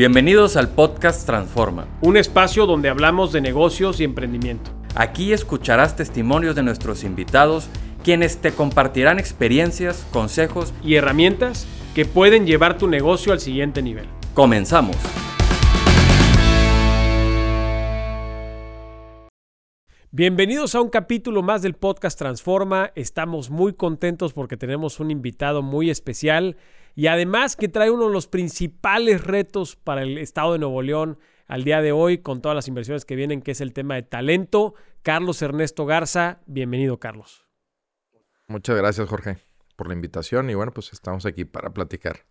Bienvenidos 0.00 0.56
al 0.56 0.70
podcast 0.70 1.26
Transforma. 1.26 1.86
Un 2.00 2.16
espacio 2.16 2.64
donde 2.64 2.88
hablamos 2.88 3.32
de 3.32 3.42
negocios 3.42 4.00
y 4.00 4.04
emprendimiento. 4.04 4.70
Aquí 4.94 5.34
escucharás 5.34 5.94
testimonios 5.94 6.56
de 6.56 6.62
nuestros 6.62 7.04
invitados, 7.04 7.68
quienes 8.02 8.38
te 8.38 8.52
compartirán 8.52 9.18
experiencias, 9.18 10.06
consejos 10.10 10.72
y 10.82 10.94
herramientas 10.94 11.66
que 11.94 12.06
pueden 12.06 12.46
llevar 12.46 12.78
tu 12.78 12.88
negocio 12.88 13.34
al 13.34 13.40
siguiente 13.40 13.82
nivel. 13.82 14.06
Comenzamos. 14.32 14.96
Bienvenidos 20.10 20.74
a 20.74 20.80
un 20.80 20.88
capítulo 20.88 21.42
más 21.42 21.60
del 21.60 21.74
podcast 21.74 22.18
Transforma. 22.18 22.90
Estamos 22.94 23.50
muy 23.50 23.74
contentos 23.74 24.32
porque 24.32 24.56
tenemos 24.56 24.98
un 24.98 25.10
invitado 25.10 25.60
muy 25.60 25.90
especial 25.90 26.56
y 26.94 27.06
además 27.06 27.56
que 27.56 27.68
trae 27.68 27.90
uno 27.90 28.06
de 28.06 28.12
los 28.12 28.26
principales 28.26 29.24
retos 29.24 29.76
para 29.76 30.02
el 30.02 30.18
estado 30.18 30.52
de 30.52 30.58
Nuevo 30.58 30.82
León 30.82 31.18
al 31.46 31.64
día 31.64 31.82
de 31.82 31.92
hoy 31.92 32.18
con 32.18 32.40
todas 32.40 32.54
las 32.54 32.68
inversiones 32.68 33.04
que 33.04 33.16
vienen, 33.16 33.42
que 33.42 33.52
es 33.52 33.60
el 33.60 33.72
tema 33.72 33.94
de 33.96 34.02
talento. 34.02 34.74
Carlos 35.02 35.42
Ernesto 35.42 35.86
Garza, 35.86 36.40
bienvenido 36.46 36.98
Carlos. 36.98 37.46
Muchas 38.46 38.76
gracias 38.76 39.08
Jorge 39.08 39.38
por 39.80 39.88
la 39.88 39.94
invitación 39.94 40.50
y 40.50 40.54
bueno, 40.54 40.72
pues 40.72 40.92
estamos 40.92 41.24
aquí 41.24 41.46
para 41.46 41.70
platicar. 41.70 42.26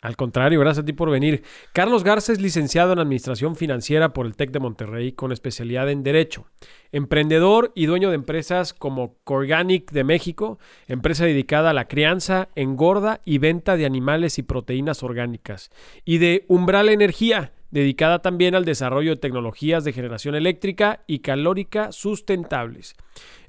Al 0.00 0.16
contrario, 0.16 0.60
gracias 0.60 0.84
a 0.84 0.86
ti 0.86 0.92
por 0.92 1.10
venir. 1.10 1.42
Carlos 1.72 2.04
Garza 2.04 2.32
es 2.32 2.40
licenciado 2.40 2.92
en 2.92 3.00
Administración 3.00 3.56
Financiera 3.56 4.12
por 4.12 4.26
el 4.26 4.36
TEC 4.36 4.52
de 4.52 4.60
Monterrey 4.60 5.10
con 5.10 5.32
especialidad 5.32 5.90
en 5.90 6.04
Derecho. 6.04 6.46
Emprendedor 6.92 7.72
y 7.74 7.86
dueño 7.86 8.10
de 8.10 8.14
empresas 8.14 8.72
como 8.74 9.16
Corganic 9.24 9.90
de 9.90 10.04
México, 10.04 10.60
empresa 10.86 11.24
dedicada 11.24 11.70
a 11.70 11.74
la 11.74 11.88
crianza, 11.88 12.48
engorda 12.54 13.20
y 13.24 13.38
venta 13.38 13.76
de 13.76 13.86
animales 13.86 14.38
y 14.38 14.44
proteínas 14.44 15.02
orgánicas. 15.02 15.70
Y 16.04 16.18
de 16.18 16.44
Umbral 16.46 16.90
Energía, 16.90 17.52
dedicada 17.70 18.20
también 18.20 18.54
al 18.54 18.64
desarrollo 18.64 19.10
de 19.10 19.20
tecnologías 19.20 19.84
de 19.84 19.92
generación 19.92 20.34
eléctrica 20.34 21.02
y 21.06 21.20
calórica 21.20 21.92
sustentables. 21.92 22.94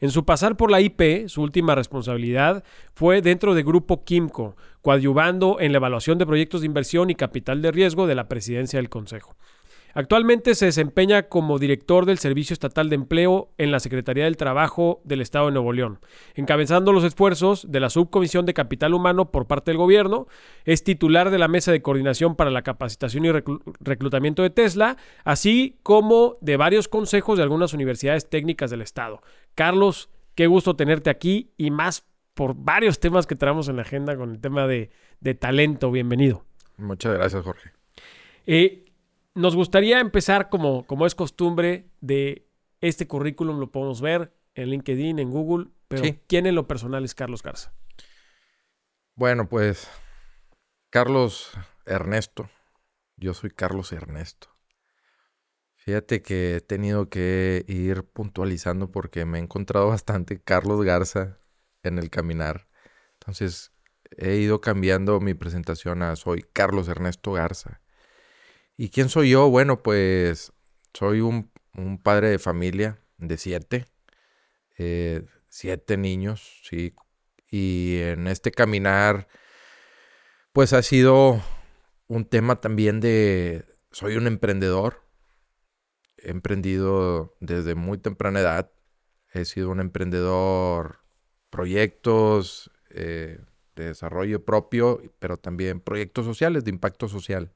En 0.01 0.11
su 0.11 0.25
pasar 0.25 0.57
por 0.57 0.71
la 0.71 0.81
IP, 0.81 1.27
su 1.27 1.41
última 1.41 1.75
responsabilidad 1.75 2.63
fue 2.93 3.21
dentro 3.21 3.55
de 3.55 3.63
Grupo 3.63 4.03
Quimco, 4.03 4.55
coadyuvando 4.81 5.59
en 5.59 5.71
la 5.71 5.77
evaluación 5.77 6.17
de 6.17 6.25
proyectos 6.25 6.61
de 6.61 6.67
inversión 6.67 7.09
y 7.09 7.15
capital 7.15 7.61
de 7.61 7.71
riesgo 7.71 8.07
de 8.07 8.15
la 8.15 8.27
presidencia 8.27 8.79
del 8.79 8.89
Consejo. 8.89 9.35
Actualmente 9.99 10.55
se 10.55 10.67
desempeña 10.67 11.23
como 11.23 11.59
director 11.59 12.05
del 12.05 12.19
Servicio 12.19 12.53
Estatal 12.53 12.87
de 12.87 12.95
Empleo 12.95 13.51
en 13.57 13.69
la 13.69 13.81
Secretaría 13.81 14.23
del 14.23 14.37
Trabajo 14.37 15.01
del 15.03 15.19
Estado 15.19 15.47
de 15.47 15.51
Nuevo 15.51 15.73
León, 15.73 15.99
encabezando 16.35 16.93
los 16.93 17.03
esfuerzos 17.03 17.69
de 17.69 17.81
la 17.81 17.89
Subcomisión 17.89 18.45
de 18.45 18.53
Capital 18.53 18.93
Humano 18.93 19.29
por 19.29 19.45
parte 19.45 19.71
del 19.71 19.77
gobierno, 19.77 20.27
es 20.63 20.85
titular 20.85 21.31
de 21.31 21.37
la 21.37 21.49
Mesa 21.49 21.73
de 21.73 21.81
Coordinación 21.81 22.37
para 22.37 22.49
la 22.49 22.61
Capacitación 22.61 23.25
y 23.25 23.31
Reclutamiento 23.81 24.41
de 24.41 24.49
Tesla, 24.49 24.95
así 25.25 25.77
como 25.83 26.37
de 26.39 26.55
varios 26.55 26.87
consejos 26.87 27.35
de 27.35 27.43
algunas 27.43 27.73
universidades 27.73 28.29
técnicas 28.29 28.71
del 28.71 28.81
Estado. 28.81 29.21
Carlos, 29.53 30.09
qué 30.33 30.47
gusto 30.47 30.77
tenerte 30.77 31.09
aquí 31.09 31.51
y 31.57 31.71
más 31.71 32.05
por 32.35 32.55
varios 32.55 33.01
temas 33.01 33.27
que 33.27 33.35
traemos 33.35 33.67
en 33.67 33.75
la 33.75 33.81
agenda 33.81 34.15
con 34.15 34.31
el 34.31 34.39
tema 34.39 34.65
de, 34.65 34.91
talento. 35.39 35.91
Bienvenido. 35.91 36.45
Muchas 36.77 37.15
gracias, 37.15 37.43
Jorge. 37.43 37.71
Eh, 38.45 38.85
nos 39.39 39.55
gustaría 39.55 39.99
empezar 40.01 40.49
como, 40.49 40.85
como 40.85 41.05
es 41.05 41.15
costumbre 41.15 41.89
de 42.01 42.45
este 42.81 43.07
currículum, 43.07 43.59
lo 43.59 43.71
podemos 43.71 44.01
ver 44.01 44.33
en 44.53 44.69
LinkedIn, 44.69 45.17
en 45.17 45.31
Google, 45.31 45.67
pero 45.87 46.03
¿quién 46.27 46.45
en 46.45 46.55
lo 46.55 46.67
personal 46.67 47.05
es 47.05 47.15
Carlos 47.15 47.41
Garza? 47.41 47.73
Bueno, 49.15 49.47
pues 49.47 49.89
Carlos 50.89 51.51
Ernesto. 51.85 52.49
Yo 53.15 53.33
soy 53.33 53.49
Carlos 53.49 53.91
Ernesto. 53.93 54.49
Fíjate 55.75 56.21
que 56.21 56.57
he 56.57 56.61
tenido 56.61 57.09
que 57.09 57.63
ir 57.67 58.03
puntualizando 58.03 58.91
porque 58.91 59.25
me 59.25 59.39
he 59.39 59.41
encontrado 59.41 59.87
bastante 59.89 60.41
Carlos 60.41 60.83
Garza 60.83 61.39
en 61.83 61.97
el 61.97 62.09
caminar. 62.09 62.67
Entonces 63.13 63.71
he 64.17 64.35
ido 64.35 64.59
cambiando 64.59 65.19
mi 65.21 65.33
presentación 65.33 66.01
a 66.03 66.15
soy 66.17 66.43
Carlos 66.53 66.89
Ernesto 66.89 67.31
Garza. 67.31 67.81
¿Y 68.81 68.91
quién 68.91 69.09
soy 69.09 69.31
yo? 69.31 69.49
Bueno, 69.49 69.83
pues 69.83 70.53
soy 70.93 71.19
un, 71.19 71.51
padre 72.01 72.29
de 72.29 72.39
familia 72.39 72.97
de 73.17 73.35
siete, 73.35 73.87
eh, 74.77 75.25
siete 75.49 75.97
niños, 75.97 76.61
sí. 76.63 76.95
Y 77.51 77.97
en 77.99 78.27
este 78.27 78.51
caminar, 78.51 79.27
pues 80.53 80.71
ha 80.71 80.81
sido 80.81 81.43
un 82.07 82.23
tema 82.23 82.61
también 82.61 83.01
de, 83.01 83.65
soy 83.91 84.15
un 84.15 84.27
emprendedor, 84.27 85.03
he 86.15 86.29
emprendido 86.29 87.35
desde 87.41 87.75
muy 87.75 87.97
temprana 87.97 88.39
edad, 88.39 88.71
he 89.33 89.43
sido 89.43 89.71
un 89.71 89.81
emprendedor, 89.81 90.99
proyectos 91.49 92.71
eh, 92.91 93.41
de 93.75 93.87
desarrollo 93.87 94.45
propio, 94.45 95.01
pero 95.19 95.35
también 95.35 95.81
proyectos 95.81 96.23
sociales, 96.23 96.63
de 96.63 96.69
impacto 96.69 97.09
social. 97.09 97.51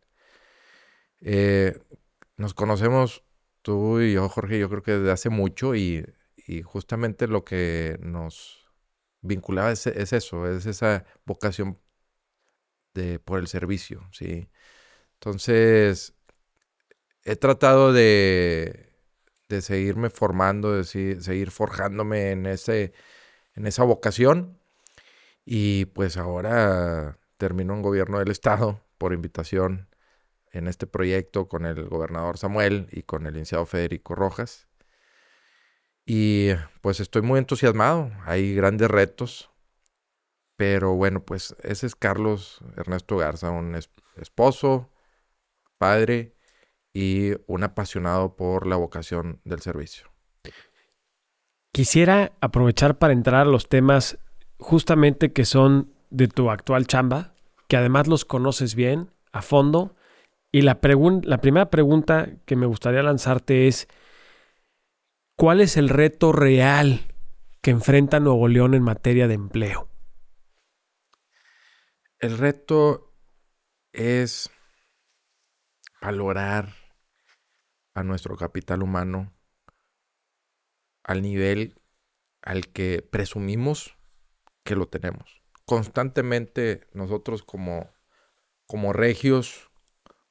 Eh, 1.24 1.80
nos 2.38 2.54
conocemos 2.54 3.24
tú 3.62 4.02
y 4.02 4.14
yo, 4.14 4.30
Jorge, 4.30 4.60
yo 4.60 4.70
creo 4.70 4.84
que 4.84 4.92
desde 4.94 5.12
hace 5.12 5.30
mucho 5.30 5.76
y, 5.76 6.06
justamente 6.66 7.28
lo 7.28 7.46
que 7.46 7.98
nos 8.02 8.70
vinculaba 9.22 9.72
es, 9.72 9.88
eso, 9.88 10.48
es 10.48 10.66
esa 10.66 11.06
vocación 11.26 11.80
de, 12.94 13.20
por 13.20 13.40
el 13.40 13.48
servicio, 13.48 14.08
¿sí? 14.12 14.50
Entonces, 15.16 16.16
he 17.24 17.36
tratado 17.36 17.94
de, 17.94 18.94
de 19.50 19.62
seguirme 19.62 20.10
formando, 20.10 20.74
de 20.74 20.84
seguir 20.84 21.52
forjándome 21.52 22.32
en, 22.32 22.46
ese, 22.46 22.94
en 23.56 23.68
esa 23.68 23.84
vocación 23.84 24.60
y 25.46 25.86
pues 25.86 26.18
ahora 26.18 27.20
termino 27.38 27.74
en 27.76 27.82
gobierno 27.82 28.20
del 28.20 28.32
estado 28.32 28.82
por 28.98 29.14
invitación 29.14 29.93
en 30.54 30.68
este 30.68 30.88
proyecto 30.88 31.50
con 31.50 31.66
el 31.66 31.90
gobernador 31.90 32.38
Samuel 32.38 32.88
y 32.92 33.04
con 33.04 33.26
el 33.26 33.34
licenciado 33.34 33.66
Federico 33.66 34.16
Rojas. 34.16 34.68
Y 36.06 36.50
pues 36.82 37.00
estoy 37.00 37.24
muy 37.24 37.40
entusiasmado, 37.40 38.12
hay 38.26 38.56
grandes 38.56 38.90
retos, 38.90 39.50
pero 40.56 40.96
bueno, 40.96 41.24
pues 41.24 41.56
ese 41.64 41.88
es 41.88 41.96
Carlos 41.96 42.60
Ernesto 42.78 43.18
Garza, 43.18 43.50
un 43.50 43.76
esposo, 44.18 44.92
padre 45.78 46.36
y 46.94 47.32
un 47.48 47.64
apasionado 47.64 48.36
por 48.36 48.68
la 48.68 48.76
vocación 48.76 49.42
del 49.44 49.62
servicio. 49.62 50.12
Quisiera 51.72 52.34
aprovechar 52.40 53.00
para 53.00 53.14
entrar 53.14 53.48
a 53.48 53.50
los 53.50 53.68
temas 53.68 54.20
justamente 54.60 55.34
que 55.34 55.46
son 55.46 55.92
de 56.12 56.28
tu 56.28 56.52
actual 56.52 56.86
chamba, 56.86 57.34
que 57.68 57.78
además 57.78 58.08
los 58.08 58.26
conoces 58.26 58.76
bien, 58.76 59.10
a 59.32 59.42
fondo, 59.42 59.96
y 60.54 60.62
la, 60.62 60.80
la 61.24 61.38
primera 61.40 61.72
pregunta 61.72 62.30
que 62.46 62.56
me 62.56 62.68
gustaría 62.68 63.02
lanzarte 63.02 63.68
es, 63.68 63.88
¿cuál 65.36 65.62
es 65.62 65.78
el 65.78 65.90
reto 65.90 66.32
real 66.32 67.08
que 67.64 67.72
enfrenta 67.72 68.20
Nuevo 68.20 68.48
León 68.48 68.76
en 68.76 68.84
materia 68.84 69.28
de 69.28 69.34
empleo? 69.34 69.90
El 72.20 72.38
reto 72.38 73.12
es 73.94 74.52
valorar 76.00 76.70
a 77.96 78.04
nuestro 78.04 78.38
capital 78.38 78.84
humano 78.84 79.34
al 81.04 81.24
nivel 81.24 81.82
al 82.44 82.68
que 82.68 83.02
presumimos 83.02 83.98
que 84.64 84.76
lo 84.76 84.86
tenemos. 84.86 85.42
Constantemente 85.66 86.86
nosotros 86.94 87.42
como, 87.42 87.90
como 88.68 88.94
regios, 88.94 89.73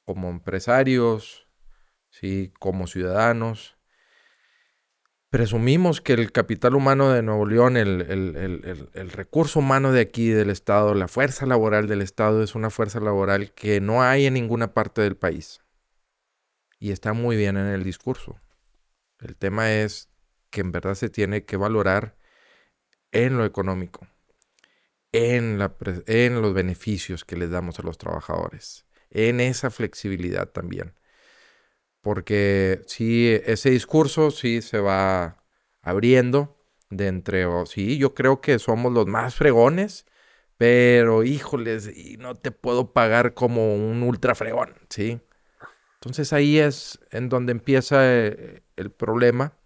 como 0.05 0.29
empresarios, 0.29 1.47
¿sí? 2.09 2.53
como 2.59 2.87
ciudadanos. 2.87 3.77
Presumimos 5.29 5.99
que 5.99 6.13
el 6.13 6.31
capital 6.31 6.75
humano 6.75 7.09
de 7.09 7.23
Nuevo 7.23 7.47
León, 7.47 7.75
el, 7.75 8.01
el, 8.93 9.09
recurso 9.09 9.59
humano 9.59 9.91
de 9.91 10.01
aquí 10.01 10.29
del 10.29 10.51
Estado, 10.51 10.93
la 10.93 11.07
fuerza 11.07 11.47
laboral 11.47 11.87
del 11.87 12.03
Estado 12.03 12.43
es 12.43 12.53
una 12.53 12.69
fuerza 12.69 12.99
laboral 12.99 13.51
que 13.53 13.81
no 13.81 14.03
hay 14.03 14.27
en 14.27 14.35
ninguna 14.35 14.75
parte 14.75 15.01
del 15.01 15.17
país. 15.17 15.61
Y 16.79 16.91
está 16.91 17.13
muy 17.13 17.35
bien 17.35 17.57
en 17.57 17.65
el 17.65 17.83
discurso. 17.83 18.39
El 19.19 19.35
tema 19.35 19.71
es 19.73 20.09
que 20.51 20.61
en 20.61 20.71
verdad 20.71 20.93
se 20.93 21.09
tiene 21.09 21.45
que 21.45 21.57
valorar 21.57 22.15
en 23.11 23.37
lo 23.37 23.45
económico, 23.45 24.07
en, 25.11 25.57
la, 25.57 25.75
en 26.05 26.43
los 26.43 26.53
beneficios 26.53 27.25
que 27.25 27.37
les 27.37 27.49
damos 27.49 27.79
a 27.79 27.83
los 27.83 27.97
trabajadores 27.97 28.85
en 29.13 29.39
esa 29.39 29.69
flexibilidad 29.69 30.49
también. 30.49 30.93
Porque 32.01 32.81
si 32.87 33.29
ese 33.45 33.69
discurso 33.69 34.31
sí 34.31 34.61
se 34.61 34.79
va 34.79 35.43
abriendo 35.81 36.57
de 36.89 37.07
entre, 37.07 37.45
sí, 37.65 37.97
yo 37.97 38.13
creo 38.13 38.41
que 38.41 38.59
somos 38.59 38.91
los 38.91 39.07
más 39.07 39.35
fregones, 39.35 40.05
pero 40.57 41.23
híjoles, 41.23 41.95
y 41.95 42.17
no 42.17 42.35
te 42.35 42.51
puedo 42.51 42.93
pagar 42.93 43.33
como 43.33 43.75
un 43.75 44.03
ultra 44.03 44.35
fregón, 44.35 44.75
¿sí? 44.89 45.21
Entonces 45.95 46.33
ahí 46.33 46.59
es 46.59 46.99
en 47.11 47.29
donde 47.29 47.53
empieza 47.53 47.99
eh, 48.05 48.63
el 48.75 48.91
problema, 48.91 49.57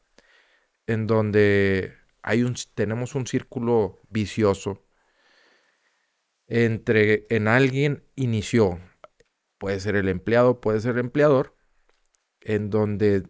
en 0.85 1.07
donde 1.07 1.93
hay 2.21 2.43
un, 2.43 2.55
tenemos 2.75 3.15
un 3.15 3.25
círculo 3.27 3.99
vicioso 4.09 4.83
entre 6.47 7.27
en 7.29 7.47
alguien 7.47 8.03
inició, 8.15 8.79
puede 9.57 9.79
ser 9.79 9.95
el 9.95 10.09
empleado, 10.09 10.61
puede 10.61 10.79
ser 10.81 10.93
el 10.95 10.99
empleador, 10.99 11.55
en 12.41 12.69
donde 12.69 13.29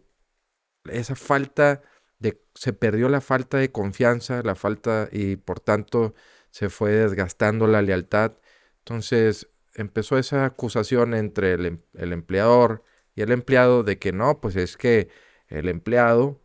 esa 0.86 1.16
falta 1.16 1.82
de, 2.20 2.42
se 2.56 2.74
perdió 2.74 3.10
la 3.10 3.22
falta 3.22 3.58
de 3.58 3.72
confianza, 3.72 4.42
la 4.44 4.56
falta 4.56 5.10
y 5.12 5.38
por 5.38 5.60
tanto 5.60 6.16
se 6.52 6.70
fue 6.70 6.92
desgastando 6.92 7.68
la 7.68 7.82
lealtad. 7.82 8.34
Entonces 8.80 9.50
empezó 9.76 10.18
esa 10.18 10.46
acusación 10.46 11.14
entre 11.14 11.54
el, 11.54 11.66
em, 11.66 11.82
el 11.94 12.14
empleador 12.14 12.84
y 13.16 13.22
el 13.22 13.32
empleado 13.32 13.84
de 13.84 14.00
que 14.00 14.12
no, 14.14 14.42
pues 14.42 14.56
es 14.56 14.78
que 14.78 15.10
el 15.48 15.70
empleado 15.70 16.42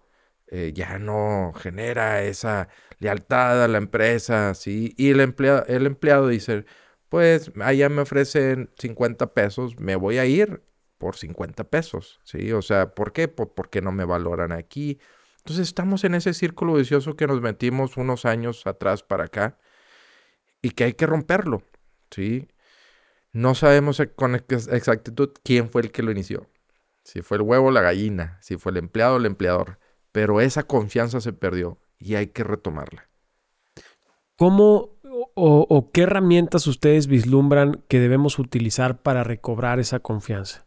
eh, 0.48 0.72
ya 0.74 0.98
no 0.98 1.52
genera 1.54 2.22
esa 2.24 2.68
lealtad 2.98 3.64
a 3.64 3.68
la 3.68 3.78
empresa, 3.78 4.54
¿sí? 4.54 4.94
Y 4.98 5.10
el 5.10 5.20
el 5.68 5.86
empleado 5.86 6.28
dice, 6.28 6.66
pues 7.12 7.52
allá 7.60 7.90
me 7.90 8.00
ofrecen 8.00 8.70
50 8.78 9.34
pesos, 9.34 9.78
me 9.78 9.96
voy 9.96 10.16
a 10.16 10.24
ir 10.24 10.62
por 10.96 11.14
50 11.14 11.64
pesos, 11.64 12.22
¿sí? 12.24 12.52
O 12.52 12.62
sea, 12.62 12.94
¿por 12.94 13.12
qué? 13.12 13.28
porque 13.28 13.82
no 13.82 13.92
me 13.92 14.06
valoran 14.06 14.50
aquí. 14.50 14.98
Entonces 15.40 15.68
estamos 15.68 16.04
en 16.04 16.14
ese 16.14 16.32
círculo 16.32 16.72
vicioso 16.72 17.14
que 17.14 17.26
nos 17.26 17.42
metimos 17.42 17.98
unos 17.98 18.24
años 18.24 18.66
atrás 18.66 19.02
para 19.02 19.24
acá 19.24 19.58
y 20.62 20.70
que 20.70 20.84
hay 20.84 20.94
que 20.94 21.04
romperlo, 21.04 21.62
¿sí? 22.10 22.48
No 23.32 23.54
sabemos 23.54 24.00
con 24.16 24.34
exactitud 24.34 25.32
quién 25.44 25.68
fue 25.68 25.82
el 25.82 25.92
que 25.92 26.02
lo 26.02 26.12
inició. 26.12 26.48
Si 27.04 27.20
fue 27.20 27.36
el 27.36 27.42
huevo 27.42 27.66
o 27.66 27.70
la 27.72 27.82
gallina, 27.82 28.38
si 28.40 28.56
fue 28.56 28.72
el 28.72 28.78
empleado 28.78 29.16
o 29.16 29.18
el 29.18 29.26
empleador 29.26 29.78
pero 30.12 30.40
esa 30.40 30.62
confianza 30.62 31.20
se 31.20 31.32
perdió 31.32 31.78
y 31.98 32.14
hay 32.14 32.28
que 32.28 32.44
retomarla. 32.44 33.10
¿Cómo 34.36 34.91
o, 35.34 35.90
qué 35.92 36.02
herramientas 36.02 36.66
ustedes 36.66 37.06
vislumbran 37.06 37.84
que 37.88 38.00
debemos 38.00 38.38
utilizar 38.38 39.02
para 39.02 39.24
recobrar 39.24 39.80
esa 39.80 40.00
confianza? 40.00 40.66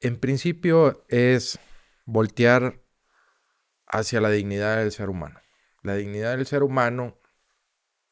En 0.00 0.18
principio 0.18 1.04
es 1.08 1.58
voltear 2.04 2.82
hacia 3.86 4.20
la 4.20 4.30
dignidad 4.30 4.78
del 4.78 4.92
ser 4.92 5.10
humano. 5.10 5.40
La 5.82 5.94
dignidad 5.94 6.36
del 6.36 6.46
ser 6.46 6.62
humano 6.62 7.18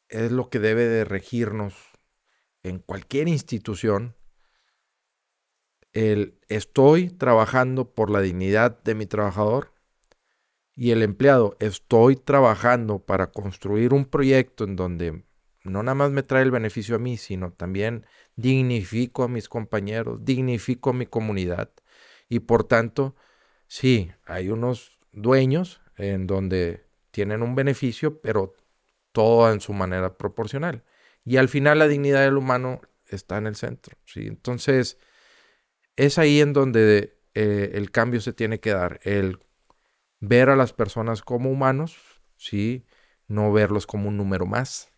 es 0.09 0.31
lo 0.31 0.49
que 0.49 0.59
debe 0.59 0.87
de 0.87 1.05
regirnos 1.05 1.75
en 2.63 2.79
cualquier 2.79 3.27
institución 3.27 4.15
el 5.93 6.39
estoy 6.47 7.09
trabajando 7.09 7.93
por 7.93 8.09
la 8.09 8.21
dignidad 8.21 8.83
de 8.83 8.95
mi 8.95 9.05
trabajador 9.05 9.73
y 10.77 10.91
el 10.91 11.01
empleado 11.01 11.57
estoy 11.59 12.15
trabajando 12.15 12.99
para 12.99 13.31
construir 13.31 13.93
un 13.93 14.05
proyecto 14.05 14.63
en 14.63 14.75
donde 14.77 15.23
no 15.63 15.83
nada 15.83 15.95
más 15.95 16.11
me 16.11 16.23
trae 16.23 16.43
el 16.43 16.51
beneficio 16.51 16.95
a 16.95 16.99
mí, 16.99 17.17
sino 17.17 17.51
también 17.51 18.05
dignifico 18.35 19.23
a 19.23 19.27
mis 19.27 19.49
compañeros, 19.49 20.23
dignifico 20.23 20.91
a 20.91 20.93
mi 20.93 21.07
comunidad 21.07 21.71
y 22.29 22.39
por 22.39 22.63
tanto, 22.65 23.15
sí, 23.67 24.11
hay 24.25 24.49
unos 24.49 24.99
dueños 25.11 25.81
en 25.97 26.27
donde 26.27 26.85
tienen 27.11 27.41
un 27.41 27.55
beneficio, 27.55 28.21
pero 28.21 28.53
todo 29.11 29.51
en 29.51 29.61
su 29.61 29.73
manera 29.73 30.17
proporcional. 30.17 30.83
Y 31.25 31.37
al 31.37 31.49
final 31.49 31.79
la 31.79 31.87
dignidad 31.87 32.21
del 32.21 32.37
humano 32.37 32.81
está 33.07 33.37
en 33.37 33.47
el 33.47 33.55
centro. 33.55 33.97
¿sí? 34.05 34.27
Entonces, 34.27 34.99
es 35.95 36.17
ahí 36.17 36.41
en 36.41 36.53
donde 36.53 37.17
eh, 37.33 37.71
el 37.73 37.91
cambio 37.91 38.21
se 38.21 38.33
tiene 38.33 38.59
que 38.59 38.71
dar, 38.71 38.99
el 39.03 39.39
ver 40.19 40.49
a 40.49 40.55
las 40.55 40.73
personas 40.73 41.21
como 41.21 41.51
humanos, 41.51 41.97
¿sí? 42.35 42.85
no 43.27 43.51
verlos 43.51 43.85
como 43.87 44.09
un 44.09 44.17
número 44.17 44.45
más. 44.45 44.91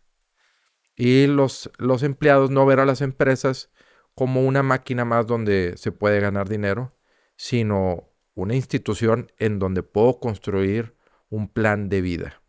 Y 0.95 1.27
los, 1.27 1.71
los 1.77 2.04
empleados 2.04 2.51
no 2.51 2.66
ver 2.66 2.80
a 2.80 2.86
las 2.86 3.01
empresas 3.01 3.71
como 4.16 4.45
una 4.45 4.63
máquina 4.63 5.06
más 5.06 5.27
donde 5.27 5.75
se 5.77 5.92
puede 5.92 6.19
ganar 6.19 6.50
dinero, 6.50 6.98
sino 7.36 8.10
una 8.36 8.56
institución 8.56 9.31
en 9.38 9.60
donde 9.60 9.83
puedo 9.83 10.19
construir 10.19 10.95
un 11.30 11.48
plan 11.48 11.89
de 11.89 12.01
vida. 12.01 12.42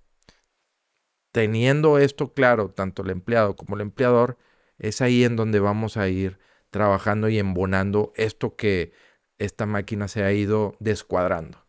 Teniendo 1.32 1.99
esto 1.99 2.34
claro, 2.34 2.70
tanto 2.70 3.02
el 3.02 3.11
empleado 3.11 3.55
como 3.55 3.76
el 3.76 3.82
empleador, 3.82 4.37
es 4.78 5.00
ahí 5.00 5.25
en 5.25 5.37
donde 5.37 5.61
vamos 5.61 5.96
a 5.96 6.08
ir 6.08 6.38
trabajando 6.70 7.28
y 7.28 7.38
embonando 7.38 8.12
esto 8.16 8.56
que 8.56 8.93
esta 9.38 9.66
máquina 9.66 10.08
se 10.08 10.25
ha 10.25 10.32
ido 10.32 10.76
descuadrando. 10.81 11.64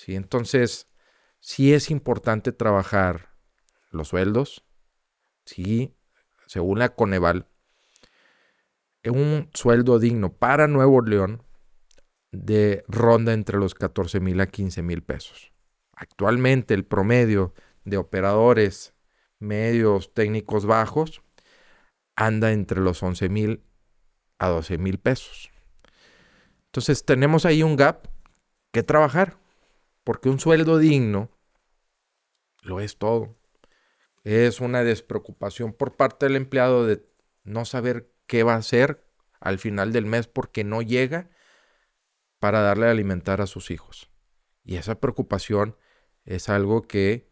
¿Sí? 0.00 0.16
Entonces, 0.16 0.86
sí 1.40 1.74
es 1.74 1.90
importante 1.90 2.52
trabajar 2.52 3.34
los 3.90 4.08
sueldos, 4.08 4.64
sí, 5.44 5.94
según 6.46 6.78
la 6.78 6.94
Coneval, 6.94 7.46
un 9.04 9.50
sueldo 9.52 9.98
digno 9.98 10.32
para 10.32 10.68
Nuevo 10.68 11.02
León 11.02 11.42
de 12.32 12.82
ronda 12.88 13.32
entre 13.32 13.58
los 13.58 13.74
14 13.74 14.20
mil 14.20 14.40
a 14.40 14.46
15 14.46 14.82
mil 14.82 15.02
pesos. 15.02 15.52
Actualmente 15.92 16.74
el 16.74 16.84
promedio 16.84 17.54
de 17.84 17.96
operadores 17.96 18.94
medios 19.38 20.14
técnicos 20.14 20.64
bajos 20.66 21.22
anda 22.16 22.52
entre 22.52 22.80
los 22.80 23.02
11 23.02 23.28
mil 23.28 23.64
a 24.38 24.48
12 24.48 24.78
mil 24.78 24.98
pesos. 24.98 25.50
Entonces 26.66 27.04
tenemos 27.04 27.44
ahí 27.44 27.62
un 27.62 27.76
gap 27.76 28.08
que 28.72 28.82
trabajar, 28.82 29.38
porque 30.10 30.28
un 30.28 30.40
sueldo 30.40 30.78
digno 30.78 31.30
lo 32.62 32.80
es 32.80 32.98
todo. 32.98 33.38
Es 34.24 34.60
una 34.60 34.82
despreocupación 34.82 35.72
por 35.72 35.94
parte 35.94 36.26
del 36.26 36.34
empleado 36.34 36.84
de 36.84 37.08
no 37.44 37.64
saber 37.64 38.12
qué 38.26 38.42
va 38.42 38.54
a 38.54 38.56
hacer 38.56 39.06
al 39.38 39.60
final 39.60 39.92
del 39.92 40.06
mes 40.06 40.26
porque 40.26 40.64
no 40.64 40.82
llega 40.82 41.30
para 42.40 42.60
darle 42.60 42.88
a 42.88 42.90
alimentar 42.90 43.40
a 43.40 43.46
sus 43.46 43.70
hijos. 43.70 44.10
Y 44.64 44.78
esa 44.78 44.98
preocupación 44.98 45.76
es 46.24 46.48
algo 46.48 46.88
que 46.88 47.30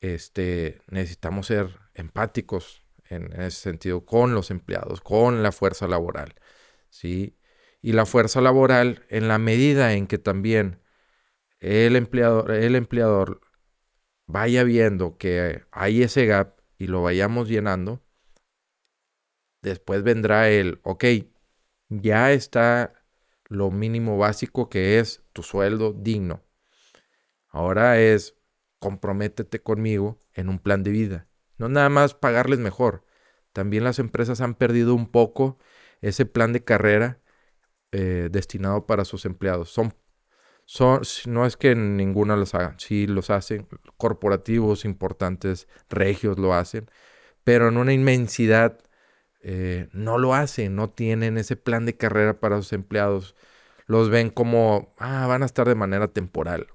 este, 0.00 0.82
necesitamos 0.88 1.46
ser 1.46 1.78
empáticos 1.94 2.84
en 3.08 3.32
ese 3.40 3.62
sentido 3.62 4.04
con 4.04 4.34
los 4.34 4.50
empleados, 4.50 5.00
con 5.00 5.42
la 5.42 5.52
fuerza 5.52 5.88
laboral, 5.88 6.34
¿sí? 6.90 7.38
Y 7.80 7.92
la 7.92 8.04
fuerza 8.04 8.42
laboral, 8.42 9.06
en 9.08 9.26
la 9.26 9.38
medida 9.38 9.94
en 9.94 10.06
que 10.06 10.18
también 10.18 10.80
el 11.60 11.96
empleador, 11.96 12.50
el 12.52 12.74
empleador 12.76 13.40
vaya 14.26 14.64
viendo 14.64 15.16
que 15.18 15.64
hay 15.70 16.02
ese 16.02 16.26
gap 16.26 16.60
y 16.78 16.86
lo 16.86 17.02
vayamos 17.02 17.48
llenando, 17.48 18.02
después 19.62 20.02
vendrá 20.02 20.48
el, 20.50 20.80
ok, 20.82 21.04
ya 21.88 22.32
está 22.32 23.04
lo 23.44 23.70
mínimo 23.70 24.16
básico 24.16 24.68
que 24.70 24.98
es 24.98 25.22
tu 25.32 25.42
sueldo 25.42 25.92
digno. 25.92 26.42
Ahora 27.48 28.00
es, 28.00 28.36
comprométete 28.78 29.62
conmigo 29.62 30.22
en 30.32 30.48
un 30.48 30.58
plan 30.60 30.82
de 30.82 30.92
vida. 30.92 31.28
No 31.58 31.68
nada 31.68 31.88
más 31.88 32.14
pagarles 32.14 32.60
mejor. 32.60 33.04
También 33.52 33.84
las 33.84 33.98
empresas 33.98 34.40
han 34.40 34.54
perdido 34.54 34.94
un 34.94 35.10
poco 35.10 35.58
ese 36.00 36.24
plan 36.26 36.52
de 36.52 36.64
carrera 36.64 37.20
eh, 37.92 38.28
destinado 38.30 38.86
para 38.86 39.04
sus 39.04 39.24
empleados. 39.24 39.70
Son, 39.70 39.92
son, 40.72 41.02
no 41.26 41.46
es 41.46 41.56
que 41.56 41.74
ninguna 41.74 42.36
los 42.36 42.54
haga, 42.54 42.74
sí 42.78 43.06
los 43.06 43.30
hacen, 43.30 43.66
corporativos 43.96 44.84
importantes, 44.84 45.68
regios 45.88 46.38
lo 46.38 46.54
hacen, 46.54 46.90
pero 47.44 47.68
en 47.68 47.76
una 47.76 47.92
inmensidad 47.92 48.78
eh, 49.42 49.88
no 49.92 50.18
lo 50.18 50.34
hacen, 50.34 50.76
no 50.76 50.90
tienen 50.90 51.38
ese 51.38 51.56
plan 51.56 51.86
de 51.86 51.96
carrera 51.96 52.40
para 52.40 52.56
sus 52.58 52.72
empleados. 52.72 53.34
Los 53.86 54.10
ven 54.10 54.30
como, 54.30 54.94
ah, 54.98 55.26
van 55.26 55.42
a 55.42 55.46
estar 55.46 55.66
de 55.68 55.74
manera 55.74 56.08
temporal. 56.08 56.68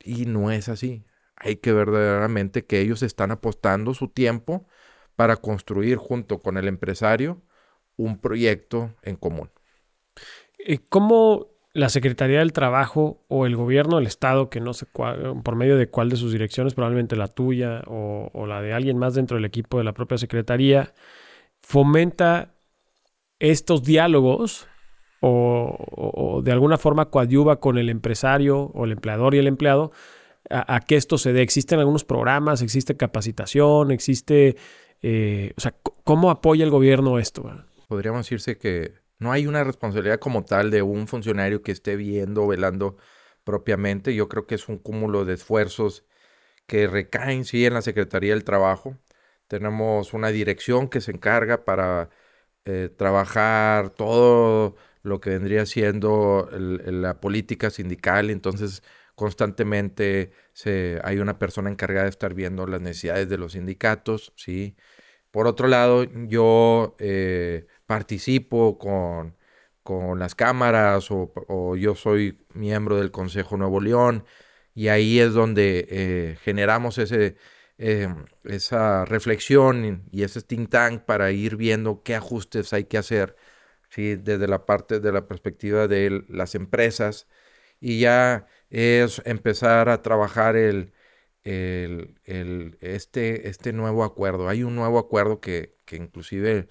Y 0.00 0.26
no 0.26 0.50
es 0.50 0.68
así 0.68 1.04
hay 1.42 1.56
que 1.56 1.72
verdaderamente 1.72 2.64
que 2.64 2.80
ellos 2.80 3.02
están 3.02 3.32
apostando 3.32 3.94
su 3.94 4.08
tiempo 4.08 4.66
para 5.16 5.36
construir 5.36 5.96
junto 5.96 6.40
con 6.40 6.56
el 6.56 6.68
empresario 6.68 7.42
un 7.96 8.20
proyecto 8.20 8.94
en 9.02 9.16
común. 9.16 9.50
¿Cómo 10.88 11.48
la 11.74 11.88
Secretaría 11.88 12.40
del 12.40 12.52
Trabajo 12.52 13.24
o 13.28 13.46
el 13.46 13.56
gobierno 13.56 13.96
del 13.96 14.06
Estado, 14.06 14.50
que 14.50 14.60
no 14.60 14.74
sé 14.74 14.86
por 14.86 15.56
medio 15.56 15.76
de 15.76 15.88
cuál 15.88 16.10
de 16.10 16.16
sus 16.16 16.32
direcciones, 16.32 16.74
probablemente 16.74 17.16
la 17.16 17.28
tuya 17.28 17.82
o, 17.86 18.46
la 18.46 18.60
de 18.60 18.72
alguien 18.72 18.98
más 18.98 19.14
dentro 19.14 19.36
del 19.36 19.44
equipo 19.44 19.78
de 19.78 19.84
la 19.84 19.94
propia 19.94 20.18
Secretaría, 20.18 20.92
fomenta 21.62 22.54
estos 23.38 23.82
diálogos 23.84 24.68
o, 25.20 25.76
o 25.90 26.42
de 26.42 26.52
alguna 26.52 26.78
forma 26.78 27.10
coadyuva 27.10 27.60
con 27.60 27.78
el 27.78 27.88
empresario 27.88 28.70
o 28.74 28.84
el 28.84 28.92
empleador 28.92 29.34
y 29.34 29.38
el 29.38 29.46
empleado 29.46 29.92
a, 30.50 30.80
que 30.80 30.96
esto 30.96 31.18
se 31.18 31.32
dé? 31.32 31.42
¿Existen 31.42 31.78
algunos 31.78 32.04
programas? 32.04 32.62
¿Existe 32.62 32.96
capacitación? 32.96 33.90
¿Existe... 33.90 34.56
Eh, 35.02 35.52
o 35.56 35.60
sea, 35.60 35.74
¿cómo 36.04 36.30
apoya 36.30 36.64
el 36.64 36.70
gobierno 36.70 37.18
esto? 37.18 37.44
Podríamos 37.88 38.26
decirse 38.26 38.56
que 38.56 39.01
No 39.22 39.32
hay 39.32 39.46
una 39.46 39.64
responsabilidad 39.64 40.18
como 40.20 40.44
tal 40.44 40.70
de 40.70 40.82
un 40.82 41.06
funcionario 41.08 41.62
que 41.62 41.72
esté 41.72 41.96
viendo, 41.96 42.46
velando 42.46 42.96
propiamente. 43.44 44.14
Yo 44.14 44.28
creo 44.28 44.46
que 44.46 44.56
es 44.56 44.68
un 44.68 44.78
cúmulo 44.78 45.24
de 45.24 45.34
esfuerzos 45.34 46.04
que 46.66 46.86
recaen, 46.88 47.44
sí, 47.44 47.66
en 47.66 47.74
la 47.74 47.82
Secretaría 47.82 48.34
del 48.34 48.44
Trabajo. 48.44 48.98
Tenemos 49.48 50.14
una 50.14 50.28
dirección 50.30 50.88
que 50.88 51.00
se 51.00 51.12
encarga 51.12 51.64
para 51.64 52.10
eh, 52.64 52.90
trabajar 52.96 53.90
todo 53.90 54.76
lo 55.02 55.20
que 55.20 55.30
vendría 55.30 55.66
siendo 55.66 56.48
la 56.52 57.20
política 57.20 57.70
sindical. 57.70 58.30
Entonces, 58.30 58.82
constantemente 59.14 60.32
se, 60.52 61.00
hay 61.04 61.18
una 61.18 61.38
persona 61.38 61.70
encargada 61.70 62.04
de 62.04 62.10
estar 62.10 62.34
viendo 62.34 62.66
las 62.66 62.80
necesidades 62.80 63.28
de 63.28 63.38
los 63.38 63.52
sindicatos, 63.52 64.32
¿sí? 64.36 64.76
Por 65.30 65.46
otro 65.46 65.68
lado, 65.68 66.04
yo 66.04 66.96
eh, 66.98 67.66
participo 67.92 68.78
con, 68.78 69.36
con, 69.82 70.18
las 70.18 70.34
cámaras 70.34 71.08
o, 71.10 71.76
yo 71.76 71.94
soy 71.94 72.38
miembro 72.54 72.96
del 72.96 73.10
Consejo 73.10 73.58
Nuevo 73.58 73.80
León 73.82 74.24
y 74.74 74.88
ahí 74.88 75.20
es 75.20 75.34
donde 75.34 75.86
eh, 75.90 76.38
generamos 76.42 76.96
ese, 76.96 77.36
eh, 77.76 78.08
esa 78.44 79.04
reflexión 79.04 80.08
y 80.10 80.22
ese 80.22 80.40
think 80.40 80.70
tank 80.70 81.02
para 81.02 81.32
ir 81.32 81.56
viendo 81.56 82.02
qué 82.02 82.14
ajustes 82.14 82.72
hay 82.72 82.84
que 82.84 82.96
hacer 82.96 83.36
desde 83.94 84.48
la 84.48 84.64
parte 84.64 84.98
de 85.00 85.12
la 85.12 85.26
perspectiva 85.28 85.86
de 85.86 86.24
las 86.28 86.54
empresas 86.54 87.28
y 87.78 88.00
ya 88.00 88.46
es 88.70 89.20
empezar 89.26 89.90
a 89.90 90.00
trabajar 90.00 90.56
el, 90.56 90.94
el, 91.44 92.78
este, 92.80 93.48
este 93.48 93.72
nuevo 93.74 94.04
acuerdo. 94.04 94.48
Hay 94.48 94.62
un 94.62 94.76
nuevo 94.76 94.98
acuerdo 94.98 95.40
que, 95.40 95.76
que 95.84 95.96
inclusive 95.96 96.68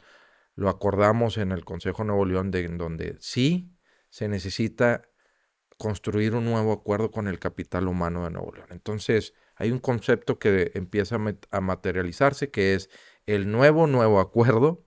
lo 0.56 0.70
acordamos 0.70 1.38
en 1.38 1.52
el 1.52 1.66
Consejo 1.66 2.04
Nuevo 2.04 2.26
León, 2.26 2.52
de, 2.52 2.66
en 2.66 2.78
donde 2.78 3.18
sí 3.20 3.74
se 4.10 4.28
necesita 4.28 5.04
construir 5.78 6.36
un 6.36 6.46
nuevo 6.46 6.74
acuerdo 6.74 7.10
con 7.10 7.28
el 7.28 7.40
capital 7.40 7.88
humano 7.88 8.24
de 8.24 8.32
Nuevo 8.32 8.52
León. 8.54 8.68
Entonces, 8.70 9.34
hay 9.56 9.72
un 9.72 9.80
concepto 9.80 10.38
que 10.38 10.72
empieza 10.76 11.18
a 11.50 11.62
materializarse, 11.62 12.52
que 12.52 12.76
es 12.76 12.90
el 13.26 13.52
nuevo, 13.52 13.88
nuevo 13.88 14.20
acuerdo 14.20 14.86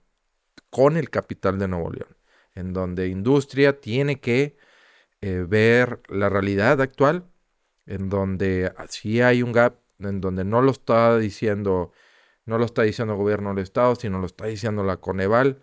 con 0.69 0.97
el 0.97 1.09
capital 1.09 1.59
de 1.59 1.67
Nuevo 1.67 1.91
León, 1.91 2.17
en 2.53 2.73
donde 2.73 3.07
industria 3.07 3.79
tiene 3.79 4.19
que 4.19 4.57
eh, 5.21 5.45
ver 5.47 6.01
la 6.09 6.29
realidad 6.29 6.81
actual, 6.81 7.29
en 7.85 8.09
donde 8.09 8.71
sí 8.89 9.21
hay 9.21 9.41
un 9.43 9.51
gap, 9.51 9.79
en 9.99 10.21
donde 10.21 10.43
no 10.43 10.61
lo 10.61 10.71
está 10.71 11.17
diciendo, 11.17 11.91
no 12.45 12.57
lo 12.57 12.65
está 12.65 12.83
diciendo 12.83 13.13
el 13.13 13.19
gobierno 13.19 13.49
del 13.49 13.63
Estado, 13.63 13.95
sino 13.95 14.19
lo 14.19 14.25
está 14.25 14.45
diciendo 14.45 14.83
la 14.83 14.97
Coneval, 14.97 15.61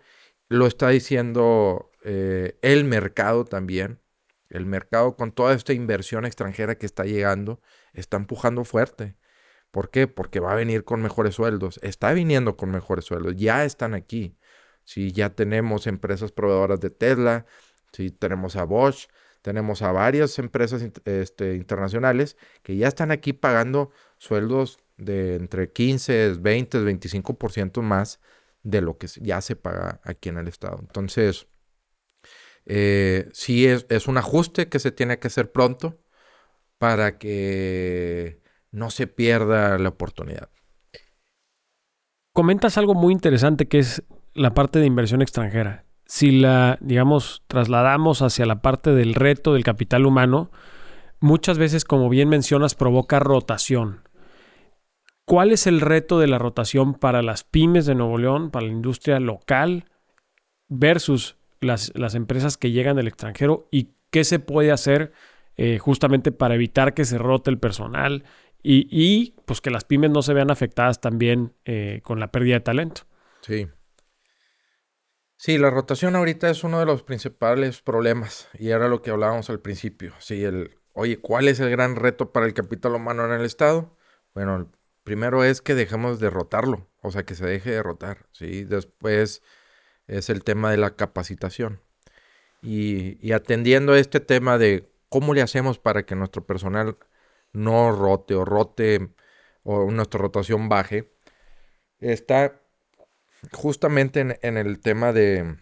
lo 0.49 0.67
está 0.67 0.89
diciendo 0.89 1.91
eh, 2.03 2.57
el 2.61 2.85
mercado 2.85 3.45
también. 3.45 3.99
El 4.49 4.67
mercado 4.67 5.15
con 5.15 5.31
toda 5.31 5.53
esta 5.55 5.73
inversión 5.73 6.25
extranjera 6.25 6.75
que 6.77 6.85
está 6.85 7.05
llegando, 7.05 7.59
está 7.93 8.17
empujando 8.17 8.63
fuerte. 8.63 9.17
¿Por 9.71 9.89
qué? 9.89 10.07
Porque 10.07 10.39
va 10.39 10.51
a 10.51 10.55
venir 10.55 10.83
con 10.83 11.01
mejores 11.01 11.33
sueldos. 11.35 11.79
Está 11.81 12.13
viniendo 12.13 12.55
con 12.55 12.69
mejores 12.69 13.05
sueldos. 13.05 13.35
Ya 13.35 13.65
están 13.65 13.95
aquí. 13.95 14.37
Si 14.83 15.11
ya 15.11 15.31
tenemos 15.31 15.87
empresas 15.87 16.31
proveedoras 16.31 16.79
de 16.79 16.91
Tesla, 16.91 17.47
si 17.91 18.11
tenemos 18.11 18.55
a 18.55 18.65
Bosch, 18.65 19.07
tenemos 19.41 19.81
a 19.81 19.91
varias 19.91 20.37
empresas 20.37 20.83
este, 21.05 21.55
internacionales 21.55 22.37
que 22.61 22.77
ya 22.77 22.87
están 22.87 23.11
aquí 23.11 23.33
pagando 23.33 23.91
sueldos 24.17 24.77
de 24.97 25.35
entre 25.35 25.71
15, 25.71 26.35
20, 26.39 26.79
25% 26.79 27.81
más 27.81 28.19
de 28.61 28.81
lo 28.81 28.97
que 28.97 29.07
ya 29.21 29.41
se 29.41 29.55
paga 29.55 30.01
aquí 30.03 30.29
en 30.29 30.37
el 30.37 30.47
estado. 30.47 30.77
Entonces, 30.79 31.47
eh, 32.65 33.29
sí 33.33 33.67
es, 33.67 33.85
es, 33.89 34.07
un 34.07 34.17
ajuste 34.17 34.69
que 34.69 34.79
se 34.79 34.91
tiene 34.91 35.19
que 35.19 35.27
hacer 35.27 35.51
pronto 35.51 35.99
para 36.77 37.17
que 37.17 38.41
no 38.71 38.89
se 38.89 39.07
pierda 39.07 39.77
la 39.77 39.89
oportunidad. 39.89 40.49
Comentas 42.33 42.77
algo 42.77 42.95
muy 42.95 43.13
interesante 43.13 43.67
que 43.67 43.79
es 43.79 44.03
la 44.33 44.53
parte 44.53 44.79
de 44.79 44.85
inversión 44.85 45.21
extranjera 45.21 45.85
si 46.05 46.31
la, 46.31 46.77
digamos, 46.81 47.43
trasladamos 47.47 48.21
hacia 48.21 48.45
la 48.45 48.61
parte 48.61 48.91
del 48.91 49.15
reto 49.15 49.53
del 49.53 49.63
capital 49.63 50.05
humano, 50.05 50.51
muchas 51.19 51.57
veces, 51.57 51.85
como 51.85 52.09
bien 52.09 52.29
mencionas, 52.29 52.75
provoca 52.75 53.19
rotación. 53.19 54.07
¿Cuál 55.25 55.51
es 55.51 55.67
el 55.67 55.81
reto 55.81 56.19
de 56.19 56.27
la 56.27 56.37
rotación 56.37 56.93
para 56.95 57.21
las 57.21 57.43
pymes 57.43 57.85
de 57.85 57.95
Nuevo 57.95 58.17
León, 58.17 58.51
para 58.51 58.65
la 58.65 58.71
industria 58.71 59.19
local, 59.19 59.85
versus 60.67 61.37
las, 61.59 61.91
empresas 62.15 62.57
que 62.57 62.71
llegan 62.71 62.97
del 62.97 63.07
extranjero? 63.07 63.67
¿Y 63.71 63.89
qué 64.11 64.23
se 64.23 64.39
puede 64.39 64.71
hacer 64.71 65.13
eh, 65.55 65.79
justamente 65.79 66.31
para 66.31 66.55
evitar 66.55 66.93
que 66.93 67.05
se 67.05 67.17
rote 67.17 67.49
el 67.49 67.59
personal 67.59 68.23
y, 68.65 69.35
pues 69.45 69.59
que 69.59 69.71
las 69.71 69.83
pymes 69.83 70.11
no 70.11 70.21
se 70.21 70.33
vean 70.33 70.49
afectadas 70.49 71.01
también 71.01 71.53
eh, 71.65 71.99
con 72.03 72.19
la 72.19 72.31
pérdida 72.31 72.55
de 72.55 72.61
talento? 72.61 73.01
Sí, 73.41 73.67
Sí, 75.43 75.57
la 75.57 75.69
rotación 75.69 76.15
ahorita 76.15 76.49
es 76.49 76.63
uno 76.63 76.79
de 76.79 76.85
los 76.85 77.03
principales 77.03 77.81
problemas 77.81 78.47
y 78.57 78.69
era 78.69 78.87
lo 78.87 79.01
que 79.01 79.11
hablábamos 79.11 79.49
al 79.49 79.59
principio. 79.59 80.13
Sí, 80.19 80.41
el, 80.41 80.79
oye, 80.93 81.19
¿cuál 81.19 81.49
es 81.49 81.59
el 81.59 81.69
gran 81.69 81.97
reto 81.97 82.31
para 82.31 82.45
el 82.45 82.53
capital 82.53 82.95
humano 82.95 83.25
en 83.25 83.33
el 83.33 83.43
Estado? 83.43 83.93
Bueno, 84.33 84.71
primero 85.03 85.43
es 85.43 85.61
que 85.61 85.75
dejemos 85.75 86.19
de 86.19 86.29
rotarlo, 86.29 86.87
o 87.01 87.11
sea, 87.11 87.23
que 87.23 87.35
se 87.35 87.45
deje 87.45 87.71
de 87.71 87.83
rotar, 87.83 88.27
¿sí? 88.31 88.63
Después 88.63 89.43
es 90.07 90.29
el 90.29 90.43
tema 90.43 90.71
de 90.71 90.77
la 90.77 90.95
capacitación. 90.95 91.81
Y, 92.61 93.33
atendiendo 93.33 93.93
a 93.93 93.99
este 93.99 94.21
tema 94.21 94.57
de 94.57 94.89
cómo 95.09 95.33
le 95.33 95.41
hacemos 95.41 95.79
para 95.79 96.05
que 96.05 96.15
nuestro 96.15 96.45
personal 96.45 96.97
no 97.51 97.91
rote 97.91 98.35
o 98.35 98.45
rote 98.45 99.09
o 99.63 99.91
nuestra 99.91 100.19
rotación 100.19 100.69
baje, 100.69 101.11
está 101.99 102.61
justamente 103.51 104.21
en, 104.41 104.57
el 104.57 104.79
tema 104.79 105.11
de, 105.11 105.57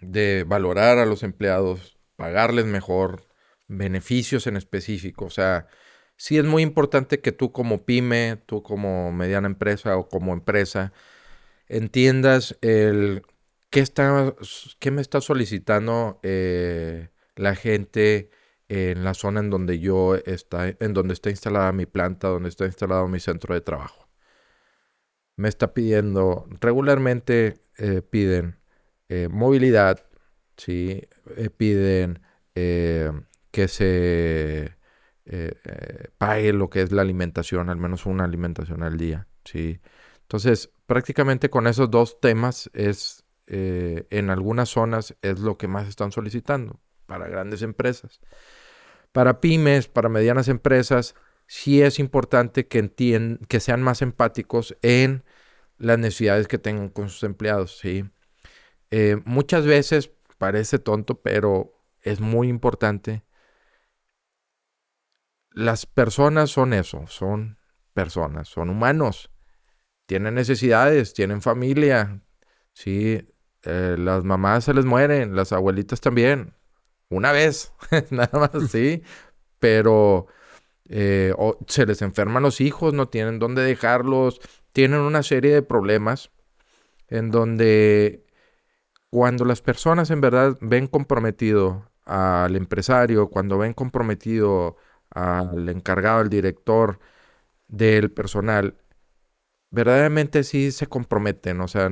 de 0.00 0.44
valorar 0.44 0.98
a 0.98 1.06
los 1.06 1.22
empleados, 1.22 1.98
pagarles 2.16 2.64
mejor, 2.64 3.26
beneficios 3.68 4.46
en 4.46 4.56
específico. 4.56 5.26
O 5.26 5.30
sea, 5.30 5.68
sí 6.16 6.38
es 6.38 6.44
muy 6.44 6.62
importante 6.62 7.20
que 7.20 7.32
tú 7.32 7.52
como 7.52 7.84
pyme, 7.84 8.38
tú 8.46 8.62
como 8.62 9.12
mediana 9.12 9.46
empresa 9.48 9.96
o 9.96 10.08
como 10.08 10.32
empresa, 10.32 10.92
entiendas 11.68 12.58
el 12.62 13.22
qué, 13.70 13.80
está, 13.80 14.34
qué 14.78 14.90
me 14.90 15.02
está 15.02 15.20
solicitando 15.20 16.20
eh, 16.22 17.10
la 17.36 17.54
gente 17.56 18.30
en 18.68 19.04
la 19.04 19.14
zona 19.14 19.40
en 19.40 19.50
donde 19.50 19.78
yo 19.80 20.16
está, 20.16 20.68
en 20.68 20.94
donde 20.94 21.14
está 21.14 21.30
instalada 21.30 21.72
mi 21.72 21.86
planta, 21.86 22.28
donde 22.28 22.48
está 22.48 22.66
instalado 22.66 23.08
mi 23.08 23.20
centro 23.20 23.54
de 23.54 23.60
trabajo 23.60 24.04
me 25.36 25.48
está 25.48 25.74
pidiendo, 25.74 26.46
regularmente 26.60 27.60
eh, 27.78 28.02
piden 28.02 28.58
eh, 29.08 29.28
movilidad, 29.28 30.06
¿sí? 30.56 31.08
Piden 31.56 32.20
que 32.54 33.68
se 33.68 34.76
pague 36.18 36.52
lo 36.52 36.68
que 36.70 36.82
es 36.82 36.92
la 36.92 37.02
alimentación, 37.02 37.70
al 37.70 37.76
menos 37.76 38.06
una 38.06 38.24
alimentación 38.24 38.82
al 38.82 38.96
día, 38.96 39.26
¿sí? 39.44 39.80
Entonces, 40.22 40.70
prácticamente 40.86 41.50
con 41.50 41.66
esos 41.66 41.90
dos 41.90 42.20
temas 42.20 42.70
es, 42.74 43.24
en 43.46 44.30
algunas 44.30 44.68
zonas 44.68 45.16
es 45.22 45.40
lo 45.40 45.56
que 45.56 45.68
más 45.68 45.88
están 45.88 46.12
solicitando 46.12 46.80
para 47.06 47.28
grandes 47.28 47.62
empresas. 47.62 48.20
Para 49.12 49.40
pymes, 49.40 49.88
para 49.88 50.08
medianas 50.08 50.48
empresas, 50.48 51.14
sí 51.46 51.82
es 51.82 51.98
importante 51.98 52.66
que, 52.66 52.90
que 53.48 53.60
sean 53.60 53.82
más 53.82 54.02
empáticos 54.02 54.76
en 54.82 55.24
las 55.78 55.98
necesidades 55.98 56.48
que 56.48 56.58
tengan 56.58 56.88
con 56.88 57.08
sus 57.08 57.22
empleados, 57.24 57.78
¿sí? 57.78 58.04
Eh, 58.90 59.20
muchas 59.24 59.66
veces 59.66 60.10
parece 60.38 60.78
tonto, 60.78 61.20
pero 61.20 61.72
es 62.02 62.20
muy 62.20 62.48
importante. 62.48 63.24
Las 65.54 65.86
personas 65.86 66.50
son 66.50 66.72
eso, 66.72 67.06
son 67.06 67.58
personas, 67.92 68.48
son 68.48 68.70
humanos. 68.70 69.30
Tienen 70.06 70.34
necesidades, 70.34 71.14
tienen 71.14 71.40
familia, 71.40 72.20
¿sí? 72.72 73.26
Eh, 73.62 73.96
las 73.98 74.24
mamás 74.24 74.64
se 74.64 74.74
les 74.74 74.84
mueren, 74.84 75.36
las 75.36 75.52
abuelitas 75.52 76.00
también. 76.00 76.54
Una 77.08 77.32
vez, 77.32 77.72
nada 78.10 78.38
más, 78.38 78.50
sí. 78.70 79.02
Pero 79.60 80.26
eh, 80.88 81.32
se 81.68 81.86
les 81.86 82.02
enferman 82.02 82.42
los 82.42 82.60
hijos, 82.60 82.92
no 82.92 83.08
tienen 83.08 83.38
dónde 83.38 83.62
dejarlos, 83.62 84.40
tienen 84.72 85.00
una 85.00 85.22
serie 85.22 85.54
de 85.54 85.62
problemas 85.62 86.30
en 87.08 87.30
donde 87.30 88.26
cuando 89.08 89.44
las 89.44 89.62
personas 89.62 90.10
en 90.10 90.20
verdad 90.20 90.58
ven 90.60 90.88
comprometido 90.88 91.90
al 92.04 92.56
empresario, 92.56 93.28
cuando 93.28 93.58
ven 93.58 93.72
comprometido 93.72 94.76
al 95.14 95.68
encargado, 95.68 96.20
al 96.20 96.30
director 96.30 97.00
del 97.68 98.10
personal, 98.12 98.76
verdaderamente 99.70 100.44
sí 100.44 100.72
se 100.72 100.86
comprometen, 100.88 101.60
o 101.60 101.68
sea, 101.68 101.90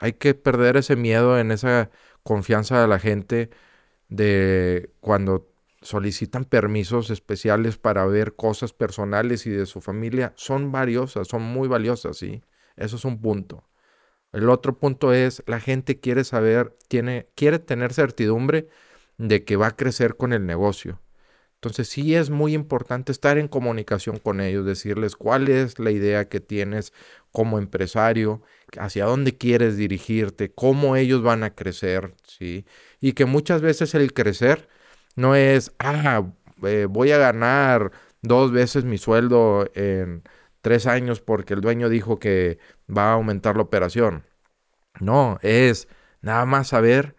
hay 0.00 0.14
que 0.14 0.34
perder 0.34 0.76
ese 0.78 0.96
miedo 0.96 1.38
en 1.38 1.52
esa 1.52 1.90
confianza 2.22 2.84
a 2.84 2.86
la 2.88 2.98
gente 2.98 3.50
de 4.08 4.92
cuando 5.00 5.52
solicitan 5.82 6.44
permisos 6.46 7.10
especiales 7.10 7.78
para 7.78 8.06
ver 8.06 8.36
cosas 8.36 8.72
personales 8.72 9.46
y 9.46 9.50
de 9.50 9.66
su 9.66 9.80
familia, 9.82 10.32
son 10.36 10.72
valiosas, 10.72 11.28
son 11.28 11.42
muy 11.42 11.68
valiosas, 11.68 12.18
¿sí? 12.18 12.42
Eso 12.76 12.96
es 12.96 13.04
un 13.04 13.20
punto. 13.20 13.64
El 14.32 14.50
otro 14.50 14.78
punto 14.78 15.12
es, 15.14 15.42
la 15.46 15.60
gente 15.60 16.00
quiere 16.00 16.24
saber, 16.24 16.76
tiene, 16.88 17.28
quiere 17.36 17.60
tener 17.60 17.94
certidumbre 17.94 18.68
de 19.18 19.44
que 19.44 19.56
va 19.56 19.68
a 19.68 19.76
crecer 19.76 20.16
con 20.16 20.32
el 20.34 20.46
negocio. 20.46 21.01
Entonces 21.62 21.88
sí 21.88 22.16
es 22.16 22.28
muy 22.28 22.54
importante 22.54 23.12
estar 23.12 23.38
en 23.38 23.46
comunicación 23.46 24.18
con 24.18 24.40
ellos, 24.40 24.66
decirles 24.66 25.14
cuál 25.14 25.46
es 25.46 25.78
la 25.78 25.92
idea 25.92 26.28
que 26.28 26.40
tienes 26.40 26.92
como 27.30 27.56
empresario, 27.56 28.42
hacia 28.80 29.04
dónde 29.04 29.38
quieres 29.38 29.76
dirigirte, 29.76 30.52
cómo 30.52 30.96
ellos 30.96 31.22
van 31.22 31.44
a 31.44 31.54
crecer, 31.54 32.14
¿sí? 32.26 32.66
Y 33.00 33.12
que 33.12 33.26
muchas 33.26 33.62
veces 33.62 33.94
el 33.94 34.12
crecer 34.12 34.68
no 35.14 35.36
es, 35.36 35.72
ah, 35.78 36.24
eh, 36.64 36.88
voy 36.90 37.12
a 37.12 37.18
ganar 37.18 37.92
dos 38.22 38.50
veces 38.50 38.82
mi 38.82 38.98
sueldo 38.98 39.70
en 39.76 40.24
tres 40.62 40.88
años 40.88 41.20
porque 41.20 41.54
el 41.54 41.60
dueño 41.60 41.88
dijo 41.88 42.18
que 42.18 42.58
va 42.90 43.10
a 43.10 43.12
aumentar 43.12 43.54
la 43.54 43.62
operación. 43.62 44.24
No, 44.98 45.38
es 45.42 45.86
nada 46.22 46.44
más 46.44 46.68
saber 46.68 47.14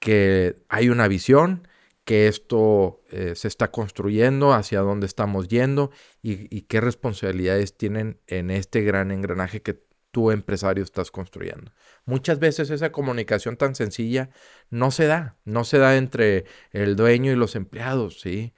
que 0.00 0.56
hay 0.68 0.88
una 0.88 1.06
visión, 1.06 1.68
que 2.08 2.26
esto 2.26 3.02
eh, 3.10 3.34
se 3.34 3.48
está 3.48 3.70
construyendo, 3.70 4.54
hacia 4.54 4.80
dónde 4.80 5.04
estamos 5.04 5.46
yendo 5.46 5.90
y, 6.22 6.62
qué 6.62 6.80
responsabilidades 6.80 7.76
tienen 7.76 8.18
en 8.26 8.50
este 8.50 8.80
gran 8.80 9.10
engranaje 9.10 9.60
que 9.60 9.84
tu 10.10 10.30
empresario 10.30 10.82
estás 10.82 11.10
construyendo. 11.10 11.70
Muchas 12.06 12.38
veces 12.38 12.70
esa 12.70 12.92
comunicación 12.92 13.58
tan 13.58 13.74
sencilla 13.74 14.30
no 14.70 14.90
se 14.90 15.04
da, 15.04 15.36
no 15.44 15.64
se 15.64 15.76
da 15.76 15.98
entre 15.98 16.46
el 16.72 16.96
dueño 16.96 17.30
y 17.30 17.36
los 17.36 17.54
empleados, 17.54 18.22
¿sí? 18.22 18.54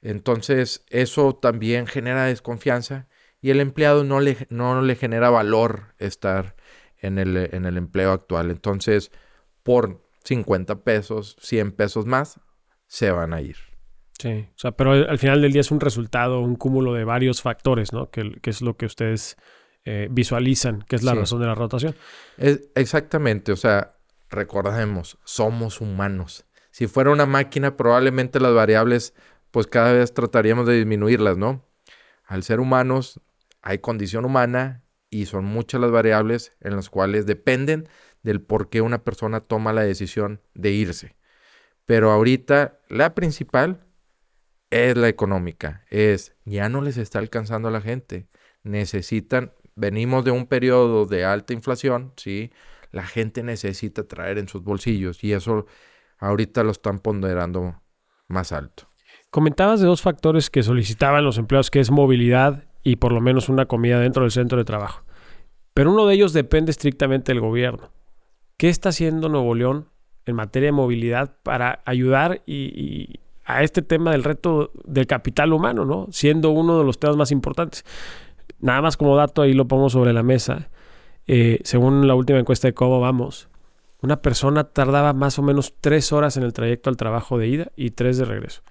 Entonces 0.00 0.86
eso 0.88 1.34
también 1.34 1.86
genera 1.86 2.24
desconfianza 2.24 3.06
y 3.42 3.50
el 3.50 3.60
empleado 3.60 4.04
no 4.04 4.20
le, 4.20 4.46
no 4.48 4.80
le 4.80 4.96
genera 4.96 5.28
valor 5.28 5.94
estar 5.98 6.56
en 6.96 7.18
el, 7.18 7.36
en 7.52 7.66
el 7.66 7.76
empleo 7.76 8.12
actual. 8.12 8.50
Entonces, 8.50 9.12
por 9.62 10.02
50 10.24 10.84
pesos, 10.84 11.36
100 11.42 11.72
pesos 11.72 12.06
más, 12.06 12.40
se 12.94 13.10
van 13.10 13.34
a 13.34 13.40
ir. 13.40 13.56
Sí, 14.20 14.46
o 14.48 14.58
sea, 14.58 14.70
pero 14.70 14.92
al 14.92 15.18
final 15.18 15.42
del 15.42 15.50
día 15.50 15.62
es 15.62 15.72
un 15.72 15.80
resultado, 15.80 16.38
un 16.40 16.54
cúmulo 16.54 16.94
de 16.94 17.02
varios 17.02 17.42
factores, 17.42 17.92
¿no? 17.92 18.08
Que, 18.10 18.38
es 18.44 18.62
lo 18.62 18.76
que 18.76 18.86
ustedes 18.86 19.36
eh, 19.84 20.06
visualizan, 20.12 20.82
que 20.82 20.94
es 20.94 21.02
la 21.02 21.12
razón 21.12 21.40
de 21.40 21.46
la 21.46 21.56
rotación. 21.56 21.96
Es, 22.38 22.70
exactamente, 22.76 23.50
o 23.50 23.56
sea, 23.56 23.96
recordemos, 24.30 25.18
somos 25.24 25.80
humanos. 25.80 26.46
Si 26.70 26.86
fuera 26.86 27.10
una 27.10 27.26
máquina, 27.26 27.76
probablemente 27.76 28.38
las 28.38 28.54
variables, 28.54 29.12
pues 29.50 29.66
cada 29.66 29.92
vez 29.92 30.14
trataríamos 30.14 30.64
de 30.68 30.74
disminuirlas, 30.74 31.36
¿no? 31.36 31.66
Al 32.26 32.44
ser 32.44 32.60
humanos, 32.60 33.20
hay 33.60 33.78
condición 33.78 34.24
humana 34.24 34.84
y 35.10 35.26
son 35.26 35.44
muchas 35.44 35.80
las 35.80 35.90
variables 35.90 36.52
en 36.60 36.76
las 36.76 36.90
cuales 36.90 37.26
dependen 37.26 37.88
del 38.22 38.40
por 38.40 38.70
qué 38.70 38.82
una 38.82 39.02
persona 39.02 39.40
toma 39.40 39.72
la 39.72 39.82
decisión 39.82 40.40
de 40.54 40.70
irse. 40.70 41.16
Pero 41.86 42.10
ahorita 42.10 42.80
la 42.88 43.14
principal 43.14 43.84
es 44.70 44.96
la 44.96 45.08
económica. 45.08 45.84
Es, 45.90 46.34
ya 46.44 46.68
no 46.68 46.80
les 46.80 46.96
está 46.96 47.18
alcanzando 47.18 47.68
a 47.68 47.70
la 47.70 47.80
gente. 47.80 48.28
Necesitan, 48.62 49.52
venimos 49.74 50.24
de 50.24 50.30
un 50.30 50.46
periodo 50.46 51.06
de 51.06 51.24
alta 51.24 51.52
inflación, 51.52 52.12
¿sí? 52.16 52.52
La 52.90 53.04
gente 53.04 53.42
necesita 53.42 54.06
traer 54.06 54.38
en 54.38 54.48
sus 54.48 54.62
bolsillos 54.62 55.22
y 55.24 55.32
eso 55.32 55.66
ahorita 56.18 56.62
lo 56.62 56.70
están 56.70 57.00
ponderando 57.00 57.82
más 58.28 58.52
alto. 58.52 58.88
Comentabas 59.30 59.80
de 59.80 59.86
dos 59.86 60.00
factores 60.00 60.48
que 60.48 60.62
solicitaban 60.62 61.24
los 61.24 61.38
empleados, 61.38 61.70
que 61.70 61.80
es 61.80 61.90
movilidad 61.90 62.64
y 62.82 62.96
por 62.96 63.12
lo 63.12 63.20
menos 63.20 63.48
una 63.48 63.66
comida 63.66 63.98
dentro 63.98 64.22
del 64.22 64.30
centro 64.30 64.58
de 64.58 64.64
trabajo. 64.64 65.04
Pero 65.74 65.92
uno 65.92 66.06
de 66.06 66.14
ellos 66.14 66.32
depende 66.32 66.70
estrictamente 66.70 67.32
del 67.32 67.40
gobierno. 67.40 67.90
¿Qué 68.56 68.68
está 68.68 68.90
haciendo 68.90 69.28
Nuevo 69.28 69.54
León 69.56 69.88
en 70.26 70.36
materia 70.36 70.68
de 70.68 70.72
movilidad 70.72 71.36
para 71.42 71.82
ayudar 71.84 72.42
y, 72.46 73.20
a 73.44 73.62
este 73.62 73.82
tema 73.82 74.12
del 74.12 74.24
reto 74.24 74.72
del 74.84 75.06
capital 75.06 75.52
humano, 75.52 75.84
¿no? 75.84 76.06
Siendo 76.10 76.50
uno 76.50 76.78
de 76.78 76.84
los 76.84 76.98
temas 76.98 77.16
más 77.16 77.30
importantes. 77.30 77.84
Nada 78.58 78.80
más 78.80 78.96
como 78.96 79.16
dato, 79.16 79.42
ahí 79.42 79.52
lo 79.52 79.68
pongo 79.68 79.90
sobre 79.90 80.12
la 80.12 80.22
mesa. 80.22 80.70
Eh, 81.26 81.60
según 81.64 82.06
la 82.06 82.14
última 82.14 82.38
encuesta 82.38 82.68
de 82.68 82.74
cómo 82.74 83.00
vamos, 83.00 83.48
una 84.00 84.22
persona 84.22 84.64
tardaba 84.64 85.12
más 85.12 85.38
o 85.38 85.42
menos 85.42 85.74
tres 85.80 86.12
horas 86.12 86.36
en 86.36 86.42
el 86.42 86.52
trayecto 86.52 86.90
al 86.90 86.96
trabajo 86.96 87.38
de 87.38 87.48
ida 87.48 87.72
y 87.76 87.90
tres 87.90 88.18
de 88.18 88.24
regreso. 88.24 88.62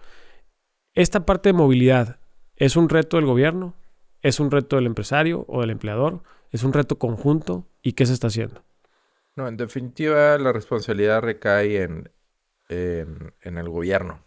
Esta 0.95 1.25
parte 1.25 1.49
de 1.49 1.53
movilidad, 1.53 2.19
¿es 2.55 2.75
un 2.75 2.89
reto 2.89 3.17
del 3.17 3.25
gobierno? 3.25 3.75
¿Es 4.21 4.39
un 4.39 4.51
reto 4.51 4.75
del 4.75 4.85
empresario 4.85 5.45
o 5.47 5.61
del 5.61 5.71
empleador? 5.71 6.23
¿Es 6.51 6.63
un 6.63 6.71
reto 6.71 6.97
conjunto? 6.99 7.67
¿Y 7.81 7.93
qué 7.93 8.05
se 8.05 8.13
está 8.13 8.27
haciendo? 8.27 8.63
No, 9.35 9.47
en 9.47 9.57
definitiva 9.57 10.37
la 10.37 10.51
responsabilidad 10.53 11.21
recae 11.21 11.81
en, 11.81 12.11
en, 12.69 13.57
el 13.57 13.69
gobierno. 13.69 14.25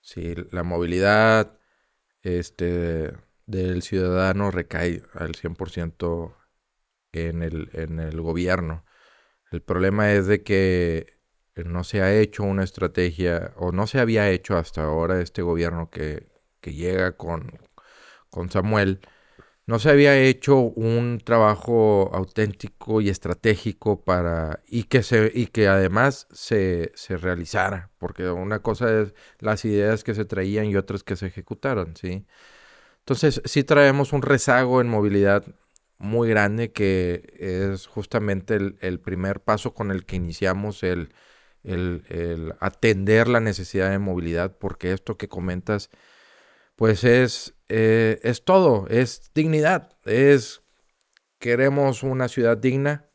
Sí, 0.00 0.34
la 0.50 0.62
movilidad 0.62 1.58
este, 2.22 3.12
del 3.46 3.82
ciudadano 3.82 4.50
recae 4.50 5.02
al 5.14 5.34
100% 5.34 6.36
en 7.12 7.42
el, 7.42 7.70
en 7.72 8.00
el 8.00 8.20
gobierno. 8.20 8.84
El 9.50 9.62
problema 9.62 10.12
es 10.12 10.26
de 10.26 10.42
que 10.42 11.14
no 11.56 11.84
se 11.84 12.02
ha 12.02 12.14
hecho 12.14 12.42
una 12.42 12.64
estrategia 12.64 13.52
o 13.56 13.72
no 13.72 13.86
se 13.86 14.00
había 14.00 14.30
hecho 14.30 14.56
hasta 14.56 14.84
ahora 14.84 15.20
este 15.20 15.42
gobierno 15.42 15.90
que, 15.90 16.28
que 16.60 16.74
llega 16.74 17.16
con, 17.16 17.60
con 18.30 18.50
Samuel 18.50 19.00
no 19.66 19.78
se 19.78 19.90
había 19.90 20.16
hecho 20.18 20.58
un 20.58 21.20
trabajo 21.24 22.10
auténtico 22.12 23.00
y 23.00 23.08
estratégico 23.08 24.04
para 24.04 24.60
y 24.66 24.84
que 24.84 25.02
se 25.02 25.30
y 25.34 25.46
que 25.46 25.68
además 25.68 26.26
se, 26.32 26.92
se 26.94 27.16
realizara 27.16 27.90
porque 27.98 28.28
una 28.28 28.60
cosa 28.60 29.00
es 29.00 29.14
las 29.40 29.64
ideas 29.64 30.04
que 30.04 30.14
se 30.14 30.24
traían 30.26 30.66
y 30.66 30.76
otras 30.76 31.02
que 31.02 31.16
se 31.16 31.26
ejecutaron 31.26 31.96
sí 31.96 32.26
entonces 33.00 33.42
sí 33.44 33.64
traemos 33.64 34.12
un 34.12 34.22
rezago 34.22 34.80
en 34.80 34.88
movilidad 34.88 35.44
muy 35.98 36.28
grande 36.28 36.72
que 36.72 37.34
es 37.38 37.86
justamente 37.86 38.56
el, 38.80 39.00
primer 39.00 39.40
paso 39.40 39.74
con 39.74 39.90
el 39.90 40.04
que 40.04 40.16
iniciamos 40.16 40.82
el, 40.82 41.14
el, 41.62 42.04
el 42.08 42.54
atender 42.60 43.28
la 43.28 43.40
necesidad 43.40 43.90
de 43.90 43.98
movilidad 43.98 44.58
porque 44.58 44.92
esto 44.92 45.16
que 45.16 45.28
comentas 45.28 45.90
pues 46.76 47.04
es, 47.04 47.54
eh, 47.68 48.20
es 48.22 48.44
todo, 48.44 48.86
es 48.88 49.30
dignidad, 49.34 49.96
es 50.04 50.62
queremos 51.38 52.02
una 52.02 52.28
ciudad 52.28 52.56
digna, 52.56 53.10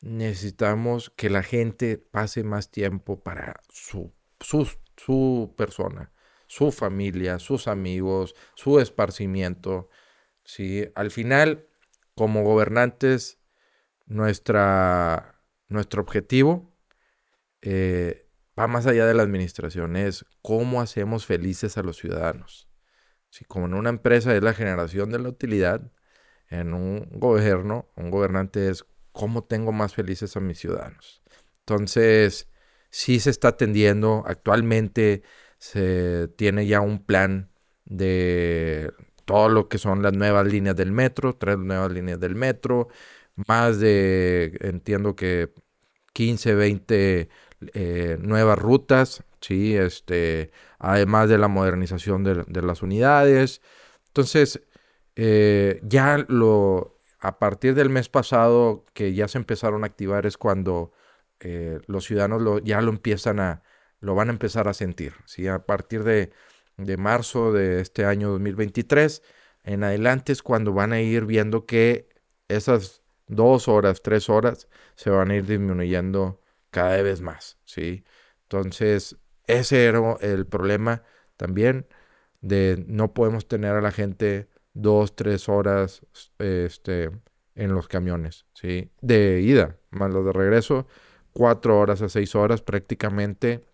necesitamos 0.00 1.10
que 1.10 1.30
la 1.30 1.42
gente 1.42 1.98
pase 1.98 2.44
más 2.44 2.70
tiempo 2.70 3.22
para 3.22 3.60
su, 3.68 4.14
su, 4.40 4.68
su 4.96 5.54
persona, 5.56 6.12
su 6.46 6.72
familia, 6.72 7.38
sus 7.38 7.68
amigos, 7.68 8.34
su 8.54 8.80
esparcimiento. 8.80 9.88
¿sí? 10.44 10.88
Al 10.94 11.10
final, 11.10 11.68
como 12.14 12.42
gobernantes, 12.42 13.38
nuestro 14.06 14.62
objetivo 16.00 16.74
eh, 17.60 18.28
va 18.58 18.66
más 18.66 18.86
allá 18.86 19.06
de 19.06 19.14
la 19.14 19.22
administración, 19.22 19.96
es 19.96 20.24
cómo 20.42 20.80
hacemos 20.80 21.26
felices 21.26 21.76
a 21.76 21.82
los 21.82 21.98
ciudadanos. 21.98 22.67
Si 23.30 23.44
como 23.44 23.66
en 23.66 23.74
una 23.74 23.90
empresa 23.90 24.34
es 24.34 24.42
la 24.42 24.54
generación 24.54 25.10
de 25.10 25.18
la 25.18 25.28
utilidad, 25.28 25.92
en 26.48 26.74
un 26.74 27.08
gobierno, 27.12 27.88
un 27.96 28.10
gobernante 28.10 28.68
es 28.70 28.84
cómo 29.12 29.44
tengo 29.44 29.72
más 29.72 29.94
felices 29.94 30.36
a 30.36 30.40
mis 30.40 30.58
ciudadanos. 30.58 31.22
Entonces, 31.60 32.48
sí 32.90 33.20
se 33.20 33.30
está 33.30 33.48
atendiendo. 33.48 34.24
Actualmente 34.26 35.22
se 35.58 36.28
tiene 36.36 36.66
ya 36.66 36.80
un 36.80 37.04
plan 37.04 37.50
de 37.84 38.92
todo 39.24 39.48
lo 39.48 39.68
que 39.68 39.78
son 39.78 40.02
las 40.02 40.14
nuevas 40.14 40.46
líneas 40.46 40.76
del 40.76 40.92
metro, 40.92 41.36
tres 41.36 41.58
nuevas 41.58 41.92
líneas 41.92 42.20
del 42.20 42.34
metro, 42.34 42.88
más 43.34 43.78
de, 43.80 44.56
entiendo 44.60 45.16
que 45.16 45.52
15, 46.14 46.54
20 46.54 47.28
eh, 47.74 48.18
nuevas 48.20 48.58
rutas, 48.58 49.24
¿sí? 49.40 49.76
Este, 49.76 50.50
además 50.78 51.28
de 51.28 51.38
la 51.38 51.48
modernización 51.48 52.24
de, 52.24 52.62
las 52.62 52.82
unidades. 52.82 53.62
Entonces, 54.08 54.62
eh, 55.16 55.80
ya 55.82 56.24
lo, 56.28 57.00
a 57.20 57.38
partir 57.38 57.74
del 57.74 57.90
mes 57.90 58.08
pasado 58.08 58.84
que 58.94 59.14
ya 59.14 59.28
se 59.28 59.38
empezaron 59.38 59.84
a 59.84 59.86
activar 59.86 60.26
es 60.26 60.36
cuando 60.38 60.92
eh, 61.40 61.80
los 61.86 62.04
ciudadanos 62.04 62.62
ya 62.64 62.80
lo 62.80 62.90
empiezan 62.90 63.40
a, 63.40 63.62
lo 64.00 64.14
van 64.14 64.28
a 64.28 64.32
empezar 64.32 64.68
a 64.68 64.74
sentir, 64.74 65.14
¿sí? 65.24 65.48
A 65.48 65.66
partir 65.66 66.04
de, 66.04 66.32
de 66.76 66.96
marzo 66.96 67.52
de 67.52 67.80
este 67.80 68.04
año 68.04 68.30
2023 68.30 69.22
en 69.64 69.84
adelante 69.84 70.32
es 70.32 70.42
cuando 70.42 70.72
van 70.72 70.92
a 70.92 71.00
ir 71.00 71.26
viendo 71.26 71.66
que 71.66 72.08
esas 72.48 73.02
dos 73.26 73.68
horas, 73.68 74.02
tres 74.02 74.28
horas 74.28 74.68
se 74.94 75.10
van 75.10 75.30
a 75.30 75.36
ir 75.36 75.46
disminuyendo 75.46 76.40
cada 76.70 77.02
vez 77.02 77.20
más, 77.20 77.58
¿sí? 77.64 78.04
Entonces, 78.44 79.16
ese 79.48 79.86
era 79.86 80.16
el 80.20 80.46
problema 80.46 81.02
también 81.36 81.86
de 82.40 82.84
no 82.86 83.12
podemos 83.14 83.48
tener 83.48 83.74
a 83.74 83.80
la 83.80 83.90
gente 83.90 84.48
dos, 84.74 85.16
tres 85.16 85.48
horas 85.48 86.06
este, 86.38 87.10
en 87.54 87.74
los 87.74 87.88
camiones, 87.88 88.46
¿sí? 88.54 88.90
De 89.00 89.40
ida, 89.40 89.76
más 89.90 90.12
los 90.12 90.24
de 90.24 90.32
regreso, 90.32 90.86
cuatro 91.32 91.78
horas 91.78 92.00
a 92.02 92.08
seis 92.08 92.34
horas 92.34 92.62
prácticamente 92.62 93.64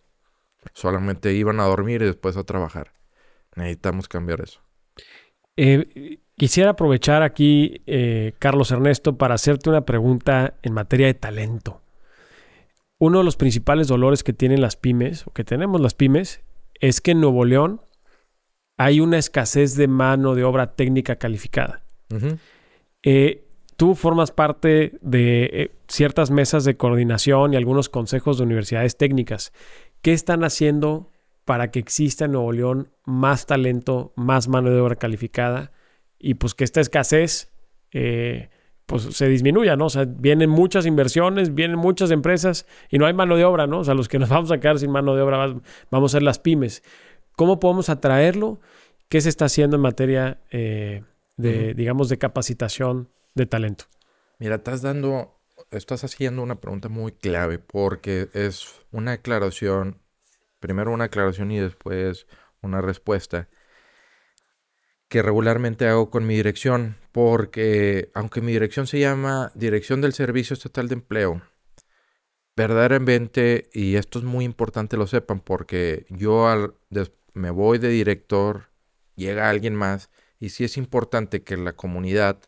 solamente 0.72 1.32
iban 1.34 1.60
a 1.60 1.64
dormir 1.64 2.00
y 2.02 2.06
después 2.06 2.36
a 2.36 2.44
trabajar. 2.44 2.92
Necesitamos 3.54 4.08
cambiar 4.08 4.40
eso. 4.40 4.60
Eh, 5.56 6.18
quisiera 6.36 6.70
aprovechar 6.70 7.22
aquí, 7.22 7.82
eh, 7.86 8.32
Carlos 8.38 8.70
Ernesto, 8.70 9.18
para 9.18 9.34
hacerte 9.34 9.70
una 9.70 9.84
pregunta 9.84 10.54
en 10.62 10.72
materia 10.72 11.06
de 11.06 11.14
talento. 11.14 11.83
Uno 13.04 13.18
de 13.18 13.24
los 13.24 13.36
principales 13.36 13.86
dolores 13.86 14.24
que 14.24 14.32
tienen 14.32 14.62
las 14.62 14.76
pymes, 14.76 15.26
o 15.26 15.32
que 15.34 15.44
tenemos 15.44 15.78
las 15.78 15.92
pymes, 15.92 16.40
es 16.80 17.02
que 17.02 17.10
en 17.10 17.20
Nuevo 17.20 17.44
León 17.44 17.82
hay 18.78 19.00
una 19.00 19.18
escasez 19.18 19.76
de 19.76 19.88
mano 19.88 20.34
de 20.34 20.42
obra 20.42 20.74
técnica 20.74 21.16
calificada. 21.16 21.82
Eh, 23.02 23.44
tú 23.76 23.94
formas 23.94 24.30
parte 24.30 24.98
de 25.02 25.44
eh, 25.52 25.70
ciertas 25.86 26.30
mesas 26.30 26.64
de 26.64 26.78
coordinación 26.78 27.52
y 27.52 27.56
algunos 27.56 27.90
consejos 27.90 28.38
de 28.38 28.44
universidades 28.44 28.96
técnicas. 28.96 29.52
¿Qué 30.00 30.14
están 30.14 30.42
haciendo 30.42 31.10
para 31.44 31.70
que 31.70 31.80
exista 31.80 32.24
en 32.24 32.32
Nuevo 32.32 32.52
León 32.52 32.88
más 33.04 33.44
talento, 33.44 34.14
más 34.16 34.48
mano 34.48 34.70
de 34.70 34.80
obra 34.80 34.96
calificada 34.96 35.72
y 36.18 36.34
pues 36.34 36.54
que 36.54 36.64
esta 36.64 36.80
escasez 36.80 37.52
eh, 37.92 38.48
pues 38.86 39.02
se 39.02 39.28
disminuya, 39.28 39.76
¿no? 39.76 39.86
O 39.86 39.90
sea, 39.90 40.04
vienen 40.04 40.50
muchas 40.50 40.86
inversiones, 40.86 41.54
vienen 41.54 41.78
muchas 41.78 42.10
empresas 42.10 42.66
y 42.90 42.98
no 42.98 43.06
hay 43.06 43.14
mano 43.14 43.36
de 43.36 43.44
obra, 43.44 43.66
¿no? 43.66 43.80
O 43.80 43.84
sea, 43.84 43.94
los 43.94 44.08
que 44.08 44.18
nos 44.18 44.28
vamos 44.30 44.50
a 44.50 44.58
quedar 44.58 44.78
sin 44.78 44.90
mano 44.90 45.14
de 45.14 45.22
obra 45.22 45.54
vamos 45.90 46.12
a 46.12 46.16
ser 46.16 46.22
las 46.22 46.38
pymes. 46.38 46.82
¿Cómo 47.36 47.58
podemos 47.60 47.88
atraerlo? 47.88 48.60
¿Qué 49.08 49.20
se 49.20 49.28
está 49.28 49.46
haciendo 49.46 49.76
en 49.76 49.82
materia 49.82 50.40
eh, 50.50 51.02
de, 51.36 51.74
digamos, 51.74 52.08
de 52.08 52.18
capacitación 52.18 53.08
de 53.34 53.46
talento? 53.46 53.86
Mira, 54.38 54.56
estás 54.56 54.82
dando, 54.82 55.40
estás 55.70 56.04
haciendo 56.04 56.42
una 56.42 56.60
pregunta 56.60 56.88
muy 56.88 57.12
clave 57.12 57.58
porque 57.58 58.28
es 58.34 58.82
una 58.92 59.12
aclaración, 59.12 60.00
primero 60.60 60.92
una 60.92 61.04
aclaración 61.04 61.50
y 61.50 61.58
después 61.58 62.26
una 62.60 62.80
respuesta 62.80 63.48
que 65.14 65.22
regularmente 65.22 65.86
hago 65.86 66.10
con 66.10 66.26
mi 66.26 66.34
dirección, 66.34 66.96
porque 67.12 68.10
aunque 68.14 68.40
mi 68.40 68.50
dirección 68.50 68.88
se 68.88 68.98
llama 68.98 69.52
Dirección 69.54 70.00
del 70.00 70.12
Servicio 70.12 70.54
Estatal 70.54 70.88
de 70.88 70.94
Empleo, 70.94 71.40
verdaderamente, 72.56 73.70
y 73.72 73.94
esto 73.94 74.18
es 74.18 74.24
muy 74.24 74.44
importante 74.44 74.96
lo 74.96 75.06
sepan, 75.06 75.38
porque 75.38 76.04
yo 76.10 76.48
al, 76.48 76.74
me 77.32 77.50
voy 77.50 77.78
de 77.78 77.90
director, 77.90 78.70
llega 79.14 79.48
alguien 79.48 79.76
más, 79.76 80.10
y 80.40 80.48
sí 80.48 80.64
es 80.64 80.76
importante 80.76 81.44
que 81.44 81.56
la 81.56 81.74
comunidad, 81.74 82.40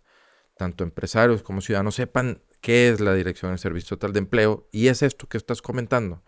tanto 0.56 0.82
empresarios 0.82 1.44
como 1.44 1.60
ciudadanos, 1.60 1.94
sepan 1.94 2.42
qué 2.60 2.88
es 2.88 2.98
la 2.98 3.14
Dirección 3.14 3.52
del 3.52 3.60
Servicio 3.60 3.96
Total 3.96 4.12
de 4.12 4.18
Empleo, 4.18 4.68
y 4.72 4.88
es 4.88 5.02
esto 5.02 5.28
que 5.28 5.36
estás 5.36 5.62
comentando. 5.62 6.24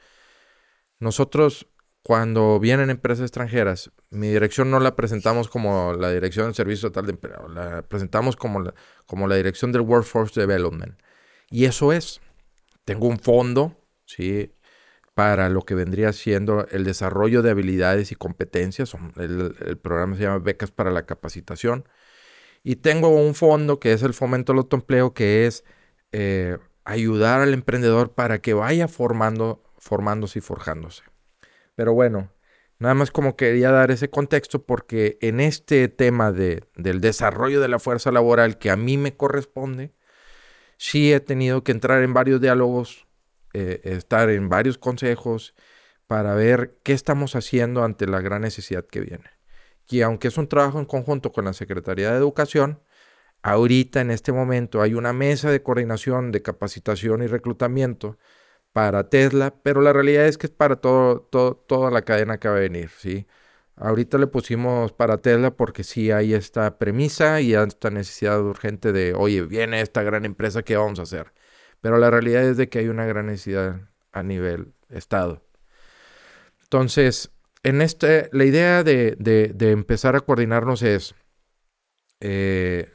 Nosotros, 1.00 1.66
cuando 2.08 2.58
vienen 2.58 2.88
empresas 2.88 3.24
extranjeras, 3.24 3.92
mi 4.08 4.28
dirección 4.28 4.70
no 4.70 4.80
la 4.80 4.96
presentamos 4.96 5.50
como 5.50 5.92
la 5.92 6.10
Dirección 6.10 6.46
del 6.46 6.54
Servicio 6.54 6.88
Total 6.88 7.04
de 7.04 7.12
Empleo, 7.12 7.48
la 7.48 7.82
presentamos 7.82 8.34
como 8.34 8.60
la, 8.60 8.72
como 9.04 9.28
la 9.28 9.34
Dirección 9.34 9.72
del 9.72 9.82
Workforce 9.82 10.40
Development. 10.40 10.98
Y 11.50 11.66
eso 11.66 11.92
es. 11.92 12.22
Tengo 12.86 13.08
un 13.08 13.18
fondo, 13.18 13.76
¿sí? 14.06 14.54
para 15.12 15.50
lo 15.50 15.60
que 15.66 15.74
vendría 15.74 16.14
siendo 16.14 16.66
el 16.68 16.84
desarrollo 16.84 17.42
de 17.42 17.50
habilidades 17.50 18.10
y 18.10 18.14
competencias. 18.14 18.96
El, 19.16 19.76
programa 19.76 20.16
se 20.16 20.22
llama 20.22 20.38
Becas 20.38 20.70
para 20.70 20.90
la 20.90 21.04
Capacitación. 21.04 21.86
Y 22.62 22.76
tengo 22.76 23.10
un 23.10 23.34
fondo 23.34 23.80
que 23.80 23.92
es 23.92 24.02
el 24.02 24.14
Fomento 24.14 24.52
al 24.52 24.60
Autoempleo, 24.60 25.12
que 25.12 25.46
es 25.46 25.62
eh, 26.12 26.56
ayudar 26.86 27.42
al 27.42 27.52
emprendedor 27.52 28.14
para 28.14 28.40
que 28.40 28.54
vaya 28.54 28.88
formando, 28.88 29.62
formándose 29.76 30.38
y 30.38 30.40
forjándose. 30.40 31.02
Pero 31.78 31.94
bueno, 31.94 32.32
nada 32.80 32.94
más 32.94 33.12
como 33.12 33.36
quería 33.36 33.70
dar 33.70 33.92
ese 33.92 34.10
contexto 34.10 34.64
porque 34.64 35.16
en 35.20 35.38
este 35.38 35.86
tema 35.86 36.32
de, 36.32 36.64
del 36.74 37.00
desarrollo 37.00 37.60
de 37.60 37.68
la 37.68 37.78
fuerza 37.78 38.10
laboral 38.10 38.58
que 38.58 38.72
a 38.72 38.76
mí 38.76 38.96
me 38.96 39.16
corresponde, 39.16 39.94
sí 40.76 41.12
he 41.12 41.20
tenido 41.20 41.62
que 41.62 41.70
entrar 41.70 42.02
en 42.02 42.14
varios 42.14 42.40
diálogos 42.40 43.06
eh, 43.54 43.80
estar 43.84 44.28
en 44.28 44.48
varios 44.48 44.76
consejos 44.76 45.54
para 46.08 46.34
ver 46.34 46.80
qué 46.82 46.94
estamos 46.94 47.36
haciendo 47.36 47.84
ante 47.84 48.08
la 48.08 48.20
gran 48.20 48.42
necesidad 48.42 48.84
que 48.84 48.98
viene. 48.98 49.30
Y 49.88 50.00
aunque 50.00 50.26
es 50.26 50.36
un 50.36 50.48
trabajo 50.48 50.80
en 50.80 50.84
conjunto 50.84 51.30
con 51.30 51.44
la 51.44 51.52
Secretaría 51.52 52.10
de 52.10 52.18
Educación, 52.18 52.82
ahorita 53.42 54.00
en 54.00 54.10
este 54.10 54.32
momento 54.32 54.82
hay 54.82 54.94
una 54.94 55.12
mesa 55.12 55.48
de 55.52 55.62
coordinación 55.62 56.32
de 56.32 56.42
capacitación 56.42 57.22
y 57.22 57.28
reclutamiento 57.28 58.18
para 58.78 59.08
Tesla, 59.08 59.52
pero 59.64 59.80
la 59.80 59.92
realidad 59.92 60.26
es 60.26 60.38
que 60.38 60.46
es 60.46 60.52
para 60.52 60.76
todo, 60.76 61.22
toda 61.66 61.90
la 61.90 62.02
cadena 62.02 62.38
que 62.38 62.48
va 62.48 62.58
a 62.58 62.60
venir, 62.60 62.90
¿sí? 62.96 63.26
Ahorita 63.74 64.18
le 64.18 64.28
pusimos 64.28 64.92
para 64.92 65.18
Tesla 65.18 65.50
porque 65.50 65.82
sí 65.82 66.12
hay 66.12 66.32
esta 66.32 66.78
premisa 66.78 67.40
y 67.40 67.54
esta 67.54 67.90
necesidad 67.90 68.40
urgente 68.40 68.92
de, 68.92 69.14
oye, 69.14 69.42
viene 69.42 69.80
esta 69.80 70.04
gran 70.04 70.24
empresa, 70.24 70.62
¿qué 70.62 70.76
vamos 70.76 71.00
a 71.00 71.02
hacer? 71.02 71.32
Pero 71.80 71.98
la 71.98 72.08
realidad 72.08 72.44
es 72.44 72.56
de 72.56 72.68
que 72.68 72.78
hay 72.78 72.86
una 72.86 73.04
gran 73.04 73.26
necesidad 73.26 73.80
a 74.12 74.22
nivel 74.22 74.74
Estado. 74.90 75.44
Entonces, 76.62 77.32
en 77.64 77.82
este, 77.82 78.30
la 78.32 78.44
idea 78.44 78.84
de, 78.84 79.16
empezar 79.58 80.14
a 80.14 80.20
coordinarnos 80.20 80.82
es, 80.82 81.16
eh, 82.20 82.92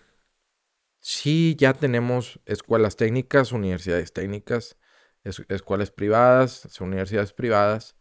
sí 1.01 1.57
ya 1.59 1.73
tenemos 1.73 2.39
escuelas 2.45 2.95
técnicas, 2.95 3.51
universidades 3.51 4.13
técnicas, 4.13 4.77
escuelas 5.23 5.91
privadas, 5.91 6.67
universidades 6.79 7.33
privadas, 7.33 7.95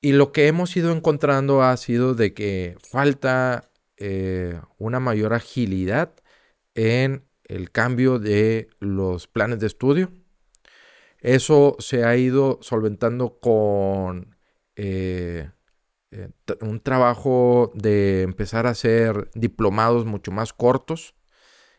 y 0.00 0.12
lo 0.12 0.32
que 0.32 0.46
hemos 0.46 0.76
ido 0.76 0.92
encontrando 0.92 1.62
ha 1.62 1.76
sido 1.76 2.14
de 2.14 2.34
que 2.34 2.76
falta 2.88 3.70
eh, 3.96 4.60
una 4.78 5.00
mayor 5.00 5.34
agilidad 5.34 6.14
en 6.74 7.26
el 7.44 7.72
cambio 7.72 8.18
de 8.18 8.68
los 8.78 9.26
planes 9.26 9.58
de 9.60 9.66
estudio. 9.66 10.12
Eso 11.20 11.76
se 11.80 12.04
ha 12.04 12.16
ido 12.16 12.58
solventando 12.62 13.40
con 13.40 14.36
eh, 14.76 15.50
eh, 16.12 16.30
un 16.60 16.80
trabajo 16.80 17.72
de 17.74 18.22
empezar 18.22 18.66
a 18.66 18.70
hacer 18.70 19.30
diplomados 19.34 20.06
mucho 20.06 20.30
más 20.30 20.52
cortos 20.52 21.16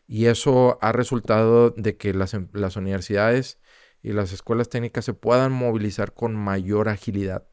y 0.06 0.26
eso 0.26 0.78
ha 0.82 0.92
resultado 0.92 1.70
de 1.70 1.96
que 1.96 2.12
las, 2.14 2.34
em, 2.34 2.48
las 2.52 2.76
universidades 2.76 3.59
y 4.02 4.12
las 4.12 4.32
escuelas 4.32 4.68
técnicas 4.68 5.04
se 5.04 5.14
puedan 5.14 5.52
movilizar 5.52 6.14
con 6.14 6.34
mayor 6.34 6.88
agilidad. 6.88 7.46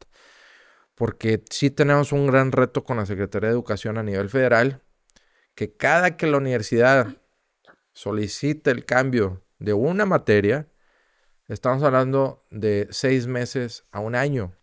Porque 0.94 1.44
sí 1.50 1.70
tenemos 1.70 2.12
un 2.12 2.26
gran 2.26 2.52
reto 2.52 2.84
con 2.84 2.96
la 2.96 3.06
Secretaría 3.06 3.48
de 3.48 3.54
Educación 3.54 3.98
a 3.98 4.02
nivel 4.02 4.28
federal, 4.28 4.82
que 5.54 5.76
cada 5.76 6.16
que 6.16 6.26
la 6.26 6.38
universidad 6.38 7.16
solicita 7.92 8.70
el 8.70 8.84
cambio 8.84 9.44
de 9.58 9.72
una 9.72 10.06
materia, 10.06 10.68
estamos 11.48 11.82
hablando 11.82 12.46
de 12.50 12.88
seis 12.90 13.26
meses 13.26 13.84
a 13.90 14.00
un 14.00 14.14
año, 14.14 14.54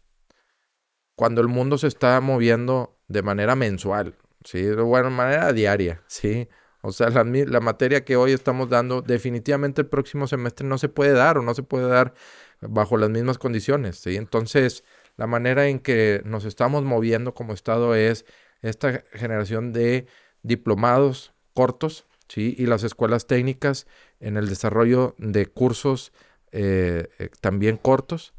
cuando 1.15 1.41
el 1.41 1.47
mundo 1.47 1.77
se 1.77 1.87
está 1.87 2.19
moviendo 2.21 2.97
de 3.07 3.21
manera 3.21 3.55
mensual, 3.55 4.15
¿sí? 4.43 4.61
De 4.61 4.81
buena 4.81 5.09
manera 5.09 5.53
diaria, 5.53 6.03
¿sí? 6.07 6.49
O 6.85 6.91
sea, 6.91 7.09
la, 7.09 7.59
materia 7.61 8.05
que 8.05 8.15
hoy 8.15 8.31
estamos 8.31 8.69
dando, 8.69 9.01
definitivamente 9.01 9.81
el 9.81 9.87
próximo 9.87 10.27
semestre 10.27 10.67
no 10.67 10.77
se 10.77 10.87
puede 10.87 11.13
dar 11.13 11.39
o 11.39 11.41
no 11.41 11.55
se 11.55 11.63
puede 11.63 11.87
dar 11.87 12.13
bajo 12.61 12.97
las 12.97 13.09
mismas 13.09 13.39
condiciones, 13.39 13.97
¿sí? 13.97 14.15
Entonces, 14.17 14.83
la 15.17 15.25
manera 15.25 15.67
en 15.67 15.79
que 15.79 16.21
nos 16.25 16.45
estamos 16.45 16.83
moviendo 16.83 17.33
como 17.33 17.53
Estado 17.53 17.95
es 17.95 18.25
esta 18.61 19.03
generación 19.13 19.73
de 19.73 20.05
diplomados 20.43 21.33
cortos, 21.55 22.05
¿sí? 22.27 22.55
Y 22.57 22.67
las 22.67 22.83
escuelas 22.83 23.25
técnicas 23.25 23.87
en 24.19 24.37
el 24.37 24.47
desarrollo 24.47 25.15
de 25.17 25.47
cursos 25.47 26.13
eh, 26.51 27.07
eh, 27.17 27.29
también 27.41 27.77
cortos. 27.77 28.35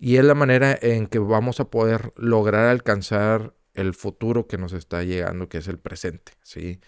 Y 0.00 0.16
es 0.16 0.24
la 0.24 0.34
manera 0.34 0.76
en 0.82 1.06
que 1.06 1.20
vamos 1.20 1.60
a 1.60 1.70
poder 1.70 2.12
lograr 2.16 2.66
alcanzar 2.66 3.54
el 3.74 3.94
futuro 3.94 4.48
que 4.48 4.58
nos 4.58 4.72
está 4.72 5.04
llegando, 5.04 5.48
que 5.48 5.58
es 5.58 5.68
el 5.68 5.78
presente, 5.78 6.32
¿sí? 6.42 6.80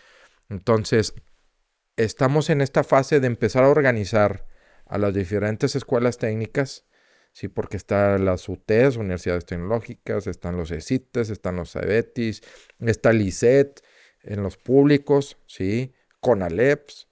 Entonces, 0.48 1.14
estamos 1.96 2.50
en 2.50 2.60
esta 2.60 2.84
fase 2.84 3.20
de 3.20 3.26
empezar 3.26 3.64
a 3.64 3.68
organizar 3.68 4.46
a 4.86 4.98
las 4.98 5.14
diferentes 5.14 5.76
escuelas 5.76 6.18
técnicas, 6.18 6.86
¿sí? 7.32 7.48
Porque 7.48 7.76
están 7.76 8.24
las 8.24 8.48
UTES, 8.48 8.96
Universidades 8.96 9.46
Tecnológicas, 9.46 10.26
están 10.26 10.56
los 10.56 10.70
ECITES, 10.70 11.30
están 11.30 11.56
los 11.56 11.72
CEBETIS, 11.72 12.42
está 12.80 13.10
el 13.10 13.22
ICET, 13.22 13.82
en 14.22 14.42
los 14.42 14.56
públicos, 14.56 15.38
¿sí? 15.46 15.94
con 16.20 16.42
Aleps. 16.42 17.08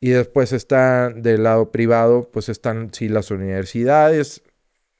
Y 0.00 0.10
después 0.10 0.52
está 0.52 1.10
del 1.10 1.42
lado 1.42 1.72
privado, 1.72 2.30
pues 2.30 2.48
están 2.48 2.92
sí 2.92 3.08
las 3.08 3.30
universidades, 3.30 4.42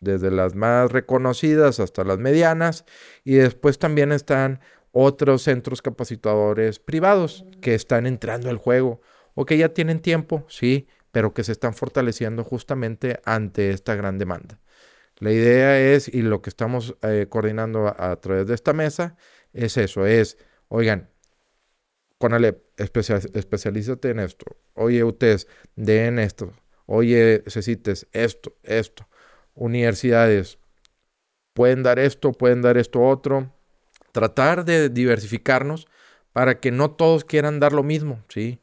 desde 0.00 0.30
las 0.30 0.54
más 0.54 0.90
reconocidas 0.90 1.80
hasta 1.80 2.04
las 2.04 2.18
medianas, 2.18 2.84
y 3.24 3.34
después 3.34 3.78
también 3.78 4.12
están 4.12 4.60
otros 4.92 5.42
centros 5.42 5.82
capacitadores 5.82 6.78
privados 6.78 7.44
que 7.60 7.74
están 7.74 8.06
entrando 8.06 8.50
al 8.50 8.56
juego 8.56 9.00
o 9.34 9.44
que 9.44 9.58
ya 9.58 9.68
tienen 9.70 10.00
tiempo, 10.00 10.44
sí, 10.48 10.88
pero 11.12 11.34
que 11.34 11.44
se 11.44 11.52
están 11.52 11.74
fortaleciendo 11.74 12.44
justamente 12.44 13.20
ante 13.24 13.70
esta 13.70 13.94
gran 13.94 14.18
demanda. 14.18 14.60
La 15.18 15.32
idea 15.32 15.78
es, 15.80 16.08
y 16.08 16.22
lo 16.22 16.42
que 16.42 16.50
estamos 16.50 16.96
eh, 17.02 17.26
coordinando 17.28 17.88
a, 17.88 18.20
través 18.20 18.46
de 18.46 18.54
esta 18.54 18.72
mesa, 18.72 19.16
es 19.52 19.76
eso, 19.76 20.06
es, 20.06 20.38
oigan, 20.68 21.10
Conalep, 22.18 22.64
especialízate 22.76 24.10
en 24.10 24.18
esto. 24.18 24.44
Oye, 24.74 25.04
ustedes, 25.04 25.46
den 25.76 26.18
esto. 26.18 26.52
Oye, 26.86 27.42
necesites 27.44 28.08
esto, 28.12 28.56
esto. 28.64 29.08
Universidades, 29.54 30.58
pueden 31.52 31.82
dar 31.84 31.98
esto, 31.98 32.32
pueden 32.32 32.62
dar 32.62 32.76
esto 32.76 33.02
otro. 33.02 33.52
Tratar 34.12 34.64
de 34.64 34.88
diversificarnos 34.88 35.88
para 36.32 36.60
que 36.60 36.70
no 36.70 36.90
todos 36.90 37.24
quieran 37.24 37.60
dar 37.60 37.72
lo 37.72 37.82
mismo, 37.82 38.22
¿sí? 38.28 38.60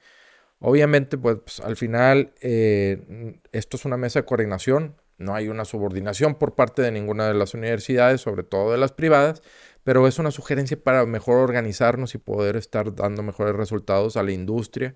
Obviamente, 0.59 1.17
pues, 1.17 1.37
pues 1.43 1.59
al 1.59 1.75
final, 1.75 2.33
eh, 2.41 3.39
esto 3.51 3.77
es 3.77 3.85
una 3.85 3.97
mesa 3.97 4.19
de 4.19 4.25
coordinación. 4.25 4.95
No 5.17 5.35
hay 5.35 5.47
una 5.47 5.65
subordinación 5.65 6.35
por 6.35 6.55
parte 6.55 6.81
de 6.81 6.91
ninguna 6.91 7.27
de 7.27 7.33
las 7.33 7.53
universidades, 7.53 8.21
sobre 8.21 8.43
todo 8.43 8.71
de 8.71 8.77
las 8.77 8.91
privadas, 8.91 9.41
pero 9.83 10.07
es 10.07 10.19
una 10.19 10.31
sugerencia 10.31 10.81
para 10.81 11.05
mejor 11.05 11.37
organizarnos 11.37 12.15
y 12.15 12.17
poder 12.17 12.55
estar 12.55 12.95
dando 12.95 13.23
mejores 13.23 13.55
resultados 13.55 14.17
a 14.17 14.23
la 14.23 14.31
industria 14.31 14.95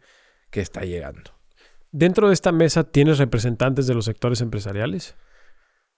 que 0.50 0.62
está 0.62 0.82
llegando. 0.82 1.32
¿Dentro 1.92 2.28
de 2.28 2.34
esta 2.34 2.52
mesa 2.52 2.84
tienes 2.84 3.18
representantes 3.18 3.88
de 3.88 3.94
los 3.94 4.06
sectores 4.06 4.42
empresariales? 4.42 5.16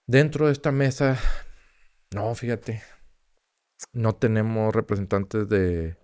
Dentro 0.06 0.46
de 0.46 0.52
esta 0.52 0.72
mesa, 0.72 1.18
no, 2.14 2.34
fíjate, 2.34 2.82
no 3.92 4.14
tenemos 4.14 4.74
representantes 4.74 5.48
de, 5.48 5.96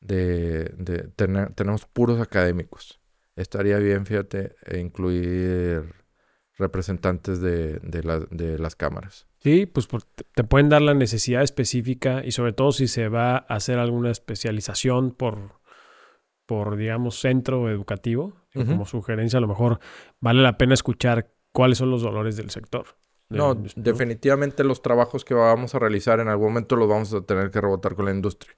de, 0.00 1.12
tenemos 1.54 1.86
puros 1.86 2.20
académicos. 2.20 3.00
Estaría 3.34 3.78
bien, 3.78 4.06
fíjate, 4.06 4.56
incluir 4.78 5.94
representantes 6.58 7.40
de, 7.40 7.78
de 7.80 8.58
las 8.58 8.76
cámaras. 8.76 9.26
Sí, 9.38 9.66
pues 9.66 9.86
te 10.34 10.44
pueden 10.44 10.68
dar 10.68 10.82
la 10.82 10.94
necesidad 10.94 11.42
específica 11.42 12.24
y 12.24 12.32
sobre 12.32 12.52
todo 12.52 12.72
si 12.72 12.88
se 12.88 13.08
va 13.08 13.36
a 13.36 13.38
hacer 13.38 13.78
alguna 13.78 14.10
especialización 14.10 15.12
por, 15.12 15.60
por 16.46 16.76
digamos, 16.76 17.20
centro 17.20 17.70
educativo. 17.70 18.34
Como 18.54 18.86
sugerencia, 18.86 19.36
a 19.36 19.42
lo 19.42 19.48
mejor 19.48 19.80
vale 20.18 20.40
la 20.40 20.56
pena 20.56 20.72
escuchar 20.72 21.30
cuáles 21.52 21.76
son 21.76 21.90
los 21.90 22.00
dolores 22.00 22.36
del 22.36 22.48
sector. 22.48 22.86
No, 23.28 23.54
definitivamente 23.74 24.62
los 24.62 24.82
trabajos 24.82 25.24
que 25.24 25.34
vamos 25.34 25.74
a 25.74 25.78
realizar 25.78 26.20
en 26.20 26.28
algún 26.28 26.48
momento 26.48 26.76
los 26.76 26.88
vamos 26.88 27.12
a 27.12 27.22
tener 27.22 27.50
que 27.50 27.60
rebotar 27.60 27.94
con 27.94 28.04
la 28.04 28.12
industria. 28.12 28.54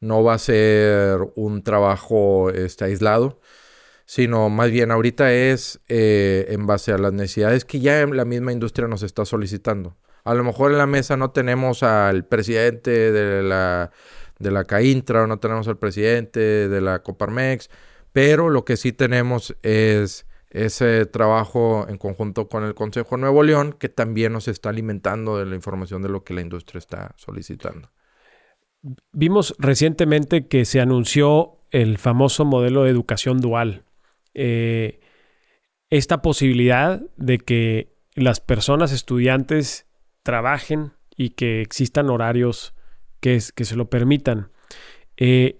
No 0.00 0.22
va 0.22 0.34
a 0.34 0.38
ser 0.38 1.18
un 1.34 1.62
trabajo 1.62 2.50
este, 2.50 2.84
aislado 2.84 3.40
sino 4.12 4.50
más 4.50 4.70
bien 4.70 4.90
ahorita 4.90 5.32
es 5.32 5.80
eh, 5.88 6.44
en 6.50 6.66
base 6.66 6.92
a 6.92 6.98
las 6.98 7.14
necesidades 7.14 7.64
que 7.64 7.80
ya 7.80 8.06
la 8.06 8.26
misma 8.26 8.52
industria 8.52 8.86
nos 8.86 9.02
está 9.02 9.24
solicitando. 9.24 9.96
A 10.24 10.34
lo 10.34 10.44
mejor 10.44 10.70
en 10.70 10.76
la 10.78 10.86
mesa 10.86 11.16
no 11.16 11.30
tenemos 11.30 11.82
al 11.82 12.26
presidente 12.26 12.90
de 13.10 13.42
la, 13.42 13.90
de 14.38 14.50
la 14.50 14.64
CAINTRA 14.64 15.22
o 15.22 15.26
no 15.26 15.38
tenemos 15.38 15.66
al 15.66 15.78
presidente 15.78 16.40
de 16.40 16.80
la 16.80 17.02
Coparmex, 17.02 17.70
pero 18.12 18.50
lo 18.50 18.66
que 18.66 18.76
sí 18.76 18.92
tenemos 18.92 19.56
es 19.62 20.26
ese 20.52 21.06
trabajo 21.06 21.86
en 21.88 21.96
conjunto 21.96 22.48
con 22.48 22.62
el 22.62 22.74
Consejo 22.74 23.16
Nuevo 23.16 23.42
León 23.42 23.72
que 23.72 23.88
también 23.88 24.34
nos 24.34 24.48
está 24.48 24.68
alimentando 24.68 25.38
de 25.38 25.46
la 25.46 25.54
información 25.54 26.02
de 26.02 26.10
lo 26.10 26.24
que 26.24 26.34
la 26.34 26.42
industria 26.42 26.78
está 26.78 27.14
solicitando. 27.16 27.90
Vimos 29.12 29.54
recientemente 29.58 30.48
que 30.48 30.66
se 30.66 30.80
anunció 30.80 31.58
el 31.70 31.96
famoso 31.96 32.44
modelo 32.44 32.84
de 32.84 32.90
educación 32.90 33.40
dual. 33.40 33.84
Eh, 34.34 35.00
esta 35.88 36.20
posibilidad 36.20 37.00
de 37.16 37.38
que 37.38 37.94
las 38.14 38.40
personas 38.40 38.92
estudiantes 38.92 39.86
trabajen 40.22 40.92
y 41.16 41.30
que 41.30 41.62
existan 41.62 42.10
horarios 42.10 42.74
que, 43.20 43.40
que 43.54 43.64
se 43.64 43.76
lo 43.76 43.88
permitan. 43.88 44.50
Eh, 45.16 45.56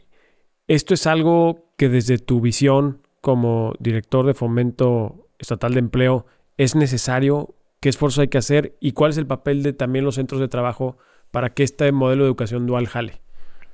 esto 0.67 0.93
es 0.93 1.07
algo 1.07 1.73
que 1.79 1.89
desde 1.89 2.19
tu 2.19 2.41
visión 2.41 3.02
como 3.23 3.73
director 3.79 4.27
de 4.27 4.35
fomento 4.35 5.29
estatal 5.39 5.73
de 5.73 5.79
empleo 5.79 6.27
es 6.59 6.75
necesario, 6.75 7.55
qué 7.81 7.89
esfuerzo 7.89 8.21
hay 8.21 8.29
que 8.29 8.39
hacer 8.39 8.77
y 8.81 8.93
cuál 8.93 9.13
es 9.13 9.17
el 9.17 9.27
papel 9.27 9.63
de 9.63 9.73
también 9.73 10.05
los 10.05 10.17
centros 10.17 10.41
de 10.41 10.49
trabajo 10.49 10.99
para 11.31 11.55
que 11.55 11.63
este 11.63 11.91
modelo 11.93 12.25
de 12.25 12.29
educación 12.29 12.67
dual 12.67 12.89
jale. 12.89 13.23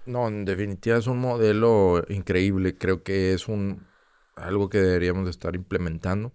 No, 0.06 0.28
en 0.28 0.44
definitiva 0.44 0.98
es 0.98 1.06
un 1.06 1.18
modelo 1.18 2.04
increíble, 2.08 2.76
creo 2.78 3.02
que 3.02 3.32
es 3.32 3.48
un 3.48 3.86
algo 4.36 4.68
que 4.68 4.78
deberíamos 4.78 5.24
de 5.24 5.30
estar 5.30 5.54
implementando. 5.54 6.32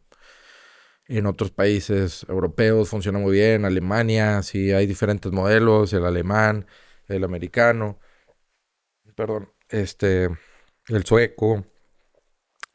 En 1.07 1.25
otros 1.27 1.51
países 1.51 2.25
europeos 2.27 2.89
funciona 2.89 3.19
muy 3.19 3.33
bien, 3.33 3.65
Alemania, 3.65 4.41
sí 4.41 4.71
hay 4.71 4.87
diferentes 4.87 5.31
modelos, 5.31 5.93
el 5.93 6.05
alemán, 6.05 6.65
el 7.07 7.23
americano, 7.23 7.99
perdón, 9.15 9.51
este, 9.69 10.29
el 10.87 11.05
sueco, 11.05 11.65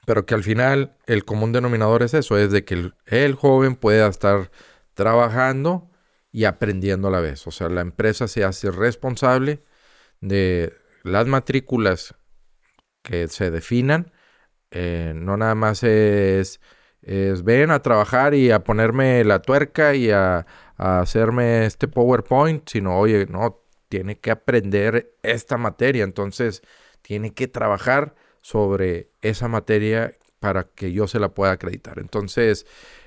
pero 0.09 0.25
que 0.25 0.35
al 0.35 0.43
final 0.43 0.97
el 1.05 1.27
común 1.27 1.53
denominador 1.53 2.03
es 2.03 2.15
eso, 2.15 2.39
es 2.39 2.51
de 2.51 2.65
que 2.65 2.93
el, 3.05 3.35
joven 3.35 3.77
pueda 3.77 4.09
estar 4.09 4.51
trabajando 4.95 5.91
y 6.33 6.47
aprendiendo 6.47 7.09
a 7.09 7.11
la 7.11 7.21
vez. 7.21 7.47
O 7.47 7.51
sea, 7.51 7.69
la 7.69 7.83
empresa 7.83 8.27
se 8.27 8.43
hace 8.43 8.71
responsable 8.71 9.63
de 10.23 10.73
las 11.03 11.27
matrículas 11.27 12.15
que 13.03 13.29
se 13.29 13.51
definan. 13.51 14.11
Eh, 14.71 15.13
no 15.15 15.37
nada 15.37 15.55
más 15.55 15.83
es 15.83 16.59
es 17.03 17.45
ven 17.45 17.71
a 17.71 17.83
trabajar 17.83 18.33
y 18.33 18.51
a 18.51 18.65
ponerme 18.65 19.25
la 19.25 19.43
tuerca 19.43 19.95
y 19.95 20.11
a, 20.11 20.47
hacerme 20.79 21.67
este 21.67 21.87
PowerPoint, 21.87 22.67
sino, 22.67 22.99
oye, 22.99 23.27
no, 23.27 23.63
tiene 23.91 24.19
que 24.21 24.31
aprender 24.31 25.19
esta 25.23 25.59
materia, 25.59 26.05
entonces 26.05 26.63
tiene 27.03 27.35
que 27.35 27.47
trabajar 27.47 28.15
sobre 28.41 29.11
esa 29.21 29.49
materia 29.49 30.15
para 30.41 30.65
que 30.65 30.93
yo 30.93 31.09
se 31.09 31.19
la 31.19 31.31
pueda 31.31 31.53
acreditar. 31.53 31.99
Entonces, 31.99 32.67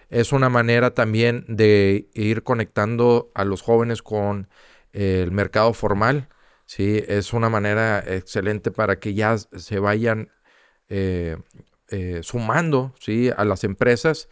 es 0.09 0.33
una 0.33 0.49
manera 0.49 0.93
también 0.93 1.45
de 1.47 2.09
ir 2.13 2.43
conectando 2.43 3.31
a 3.33 3.45
los 3.45 3.61
jóvenes 3.61 4.01
con 4.01 4.49
el 4.91 5.31
mercado 5.31 5.73
formal, 5.73 6.27
¿sí? 6.65 7.03
Es 7.07 7.33
una 7.33 7.49
manera 7.49 8.03
excelente 8.05 8.71
para 8.71 8.99
que 8.99 9.13
ya 9.13 9.37
se 9.37 9.79
vayan 9.79 10.29
eh, 10.89 11.37
eh, 11.87 12.19
sumando 12.23 12.93
¿sí? 12.99 13.29
a 13.35 13.43
las 13.45 13.63
empresas 13.63 14.29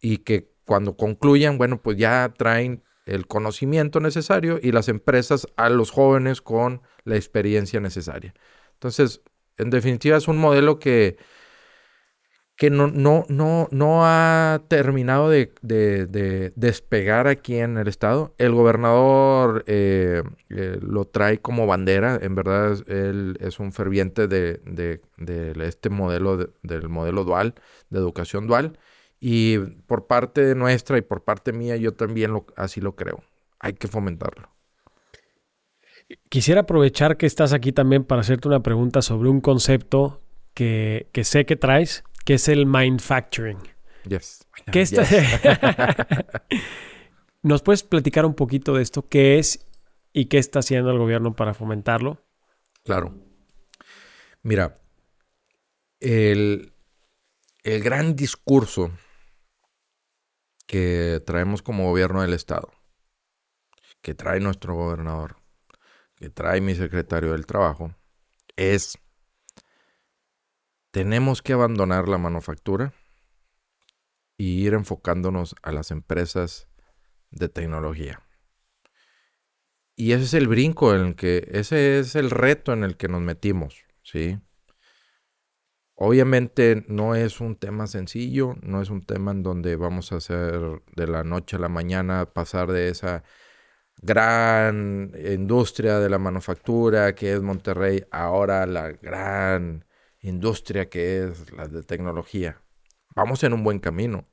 y 0.00 0.18
que 0.18 0.52
cuando 0.64 0.96
concluyan, 0.96 1.58
bueno, 1.58 1.80
pues 1.80 1.96
ya 1.96 2.32
traen 2.36 2.82
el 3.06 3.28
conocimiento 3.28 4.00
necesario 4.00 4.58
y 4.60 4.72
las 4.72 4.88
empresas 4.88 5.46
a 5.56 5.68
los 5.68 5.92
jóvenes 5.92 6.40
con 6.42 6.82
la 7.04 7.14
experiencia 7.16 7.78
necesaria. 7.80 8.34
Entonces, 8.72 9.22
en 9.58 9.70
definitiva, 9.70 10.16
es 10.16 10.28
un 10.28 10.38
modelo 10.38 10.78
que 10.78 11.16
que 12.56 12.70
no, 12.70 12.88
no, 12.88 13.26
no, 13.28 13.68
no 13.70 14.06
ha 14.06 14.62
terminado 14.68 15.28
de, 15.28 15.52
despegar 16.56 17.28
aquí 17.28 17.56
en 17.58 17.76
el 17.76 17.86
estado. 17.86 18.34
El 18.38 18.52
gobernador 18.52 19.62
eh, 19.66 20.22
eh, 20.48 20.78
lo 20.80 21.04
trae 21.04 21.38
como 21.38 21.66
bandera. 21.66 22.18
En 22.20 22.34
verdad, 22.34 22.82
él 22.88 23.36
es 23.40 23.60
un 23.60 23.72
ferviente 23.72 24.26
de, 24.26 25.00
este 25.60 25.90
modelo, 25.90 26.50
del 26.62 26.88
modelo 26.88 27.24
dual, 27.24 27.54
de 27.90 27.98
educación 27.98 28.46
dual. 28.46 28.78
Y 29.20 29.58
por 29.58 30.06
parte 30.06 30.54
nuestra 30.54 30.96
y 30.96 31.02
por 31.02 31.24
parte 31.24 31.52
mía, 31.52 31.76
yo 31.76 31.92
también 31.92 32.32
lo, 32.32 32.46
así 32.56 32.80
lo 32.80 32.96
creo. 32.96 33.22
Hay 33.60 33.74
que 33.74 33.88
fomentarlo. 33.88 34.55
Quisiera 36.28 36.62
aprovechar 36.62 37.16
que 37.16 37.26
estás 37.26 37.52
aquí 37.52 37.72
también 37.72 38.04
para 38.04 38.20
hacerte 38.20 38.48
una 38.48 38.62
pregunta 38.62 39.02
sobre 39.02 39.28
un 39.28 39.40
concepto 39.40 40.22
que, 40.54 41.08
que 41.12 41.24
sé 41.24 41.46
que 41.46 41.56
traes 41.56 42.04
que 42.26 42.34
es 42.34 42.48
el 42.48 42.66
manufacturing. 42.66 43.58
Yes. 44.08 44.46
¿Qué 44.72 44.82
está... 44.82 45.04
¿Nos 47.42 47.62
puedes 47.62 47.84
platicar 47.84 48.26
un 48.26 48.34
poquito 48.34 48.74
de 48.74 48.82
esto? 48.82 49.08
¿Qué 49.08 49.38
es 49.38 49.64
y 50.12 50.26
qué 50.26 50.38
está 50.38 50.58
haciendo 50.58 50.90
el 50.90 50.98
gobierno 50.98 51.36
para 51.36 51.54
fomentarlo? 51.54 52.24
Claro. 52.82 53.14
Mira, 54.42 54.74
el, 56.00 56.72
el 57.62 57.82
gran 57.82 58.16
discurso 58.16 58.90
que 60.66 61.22
traemos 61.24 61.62
como 61.62 61.88
gobierno 61.88 62.22
del 62.22 62.32
Estado, 62.32 62.72
que 64.02 64.14
trae 64.14 64.40
nuestro 64.40 64.74
gobernador, 64.74 65.36
que 66.16 66.30
trae 66.30 66.60
mi 66.60 66.74
secretario 66.74 67.32
del 67.32 67.46
Trabajo, 67.46 67.94
es 68.56 68.98
tenemos 70.90 71.42
que 71.42 71.52
abandonar 71.52 72.08
la 72.08 72.18
manufactura 72.18 72.94
y 74.38 74.66
ir 74.66 74.74
enfocándonos 74.74 75.54
a 75.62 75.72
las 75.72 75.90
empresas 75.90 76.68
de 77.30 77.48
tecnología. 77.48 78.22
Y 79.94 80.12
ese 80.12 80.24
es 80.24 80.34
el 80.34 80.48
brinco 80.48 80.94
en 80.94 81.06
el 81.06 81.16
que, 81.16 81.48
ese 81.52 81.98
es 81.98 82.16
el 82.16 82.30
reto 82.30 82.72
en 82.72 82.84
el 82.84 82.96
que 82.96 83.08
nos 83.08 83.22
metimos, 83.22 83.84
¿sí? 84.02 84.38
Obviamente 85.94 86.84
no 86.88 87.14
es 87.14 87.40
un 87.40 87.56
tema 87.56 87.86
sencillo, 87.86 88.54
no 88.60 88.82
es 88.82 88.90
un 88.90 89.02
tema 89.02 89.30
en 89.30 89.42
donde 89.42 89.76
vamos 89.76 90.12
a 90.12 90.16
hacer 90.16 90.82
de 90.94 91.06
la 91.06 91.24
noche 91.24 91.56
a 91.56 91.58
la 91.58 91.70
mañana 91.70 92.26
pasar 92.26 92.70
de 92.70 92.90
esa 92.90 93.24
gran 94.02 95.12
industria 95.14 95.98
de 95.98 96.08
la 96.08 96.18
manufactura 96.18 97.14
que 97.14 97.32
es 97.32 97.42
Monterrey, 97.42 98.04
ahora 98.10 98.66
la 98.66 98.92
gran 98.92 99.84
industria 100.20 100.88
que 100.88 101.24
es 101.24 101.52
la 101.52 101.68
de 101.68 101.82
tecnología. 101.82 102.62
Vamos 103.14 103.42
en 103.44 103.52
un 103.52 103.64
buen 103.64 103.78
camino. 103.78 104.28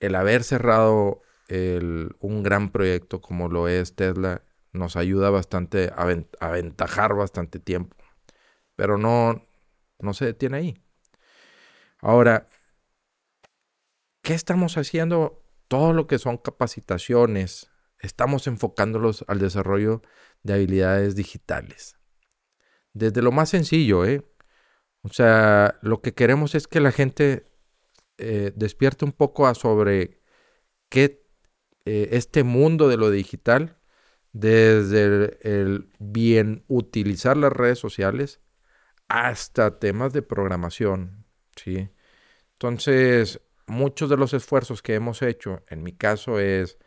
El 0.00 0.14
haber 0.14 0.44
cerrado 0.44 1.22
un 1.50 2.42
gran 2.42 2.70
proyecto 2.70 3.22
como 3.22 3.48
lo 3.48 3.68
es 3.68 3.96
Tesla 3.96 4.42
nos 4.72 4.96
ayuda 4.96 5.30
bastante 5.30 5.90
a 5.96 6.06
aventajar 6.40 7.14
bastante 7.14 7.58
tiempo. 7.58 7.96
Pero 8.76 8.98
no, 8.98 9.46
no 9.98 10.12
se 10.12 10.26
detiene 10.26 10.58
ahí. 10.58 10.82
Ahora, 12.00 12.48
¿qué 14.22 14.34
estamos 14.34 14.76
haciendo? 14.76 15.42
Todo 15.68 15.92
lo 15.92 16.06
que 16.06 16.18
son 16.18 16.36
capacitaciones, 16.36 17.70
estamos 18.00 18.46
enfocándolos 18.46 19.24
al 19.28 19.38
desarrollo 19.38 20.02
de 20.42 20.54
habilidades 20.54 21.16
digitales. 21.16 21.96
Desde 22.92 23.22
lo 23.22 23.32
más 23.32 23.50
sencillo, 23.50 24.04
¿eh? 24.04 24.24
O 25.02 25.08
sea, 25.08 25.78
lo 25.82 26.00
que 26.00 26.14
queremos 26.14 26.54
es 26.54 26.66
que 26.66 26.80
la 26.80 26.92
gente 26.92 27.46
eh, 28.18 28.52
despierte 28.56 29.04
un 29.04 29.12
poco 29.12 29.52
sobre 29.54 30.20
qué 30.88 31.24
eh, 31.84 32.08
este 32.12 32.42
mundo 32.42 32.88
de 32.88 32.96
lo 32.96 33.10
digital, 33.10 33.78
desde 34.32 35.38
el, 35.42 35.90
bien 35.98 36.64
utilizar 36.68 37.36
las 37.36 37.52
redes 37.52 37.78
sociales 37.78 38.40
hasta 39.08 39.78
temas 39.78 40.12
de 40.12 40.22
programación, 40.22 41.24
¿sí? 41.56 41.90
Entonces, 42.52 43.40
muchos 43.66 44.10
de 44.10 44.16
los 44.16 44.34
esfuerzos 44.34 44.82
que 44.82 44.94
hemos 44.94 45.22
hecho, 45.22 45.64
en 45.68 45.82
mi 45.82 45.92
caso, 45.92 46.40
es 46.40 46.78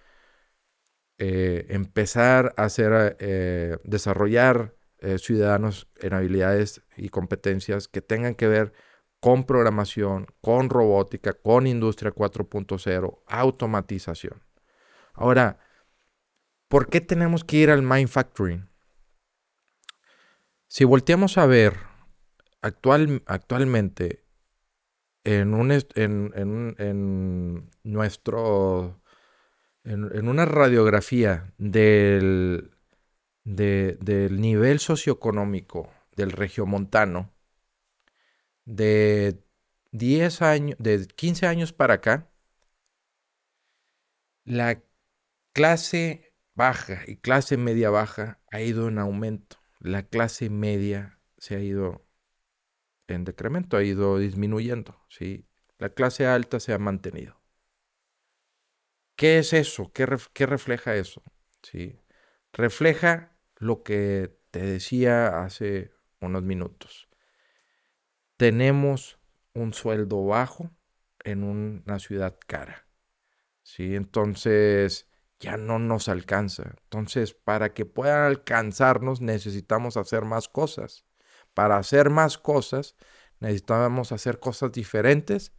eh, 1.22 1.68
empezar 1.70 2.54
a 2.58 2.64
hacer, 2.64 3.18
desarrollar 3.84 4.76
ciudadanos 5.18 5.88
en 6.00 6.14
habilidades 6.14 6.82
y 6.98 7.10
competencias 7.10 7.88
que 7.88 8.02
tengan 8.02 8.36
que 8.36 8.48
ver 8.48 8.74
con 9.22 9.46
programación, 9.46 10.28
con 10.42 10.70
robótica, 10.70 11.34
con 11.34 11.68
industria 11.68 12.12
4.0, 12.12 13.20
automatización. 13.28 14.44
Ahora, 15.14 15.60
¿por 16.68 16.90
qué 16.90 17.02
tenemos 17.02 17.44
que 17.44 17.58
ir 17.58 17.70
al 17.70 17.84
manufacturing? 17.84 18.68
Si 20.68 20.86
volteamos 20.86 21.38
a 21.38 21.46
ver 21.46 21.76
actual, 22.62 23.24
actualmente 23.26 24.24
en, 25.24 25.54
un, 25.54 25.72
en, 25.96 27.70
nuestro 27.84 29.01
en, 29.84 30.28
una 30.28 30.46
radiografía 30.46 31.54
del, 31.58 32.72
del 33.44 34.42
nivel 34.42 34.80
socioeconómico 34.80 35.90
del 36.16 36.32
regiomontano, 36.32 37.32
de 38.66 39.44
10 39.92 40.42
años, 40.42 40.78
de 40.80 41.08
15 41.08 41.48
años 41.48 41.74
para 41.74 41.96
acá, 41.96 42.30
la 44.46 44.82
clase 45.54 46.34
baja 46.56 47.02
y 47.08 47.18
clase 47.18 47.58
media 47.58 47.90
baja 47.90 48.40
ha 48.52 48.62
ido 48.62 48.88
en 48.88 49.00
aumento. 49.00 49.58
La 49.80 50.04
clase 50.04 50.50
media 50.50 51.20
se 51.38 51.56
ha 51.56 51.60
ido 51.60 52.06
en 53.08 53.26
decremento, 53.26 53.78
ha 53.78 53.84
ido 53.84 54.20
disminuyendo, 54.20 55.00
¿sí? 55.10 55.48
La 55.80 55.90
clase 55.90 56.28
alta 56.28 56.60
se 56.60 56.74
ha 56.74 56.78
mantenido. 56.78 57.41
¿Qué 59.22 59.38
es 59.38 59.54
eso? 59.54 59.92
¿Qué, 59.94 60.06
refleja 60.08 60.96
eso? 60.96 61.22
¿Sí? 61.62 62.00
Refleja 62.54 63.38
lo 63.58 63.84
que 63.84 64.36
te 64.50 64.62
decía 64.62 65.44
hace 65.44 65.92
unos 66.20 66.42
minutos 66.44 67.12
tenemos 68.42 69.20
un 69.54 69.72
sueldo 69.72 70.26
bajo 70.26 70.72
en 71.24 71.44
una 71.44 72.00
ciudad 72.00 72.40
cara. 72.48 72.88
¿sí? 73.62 73.96
Entonces 73.96 75.08
ya 75.40 75.58
no 75.58 75.78
nos 75.78 76.10
alcanza. 76.10 76.74
Entonces, 76.86 77.36
para 77.36 77.76
que 77.76 77.86
puedan 77.86 78.24
alcanzarnos, 78.24 79.22
necesitamos 79.22 79.96
hacer 79.96 80.26
más 80.26 80.50
cosas. 80.50 81.06
Para 81.54 81.78
hacer 81.78 82.10
más 82.10 82.40
cosas, 82.40 82.96
necesitamos 83.40 84.12
hacer 84.12 84.40
cosas 84.40 84.72
diferentes 84.72 85.54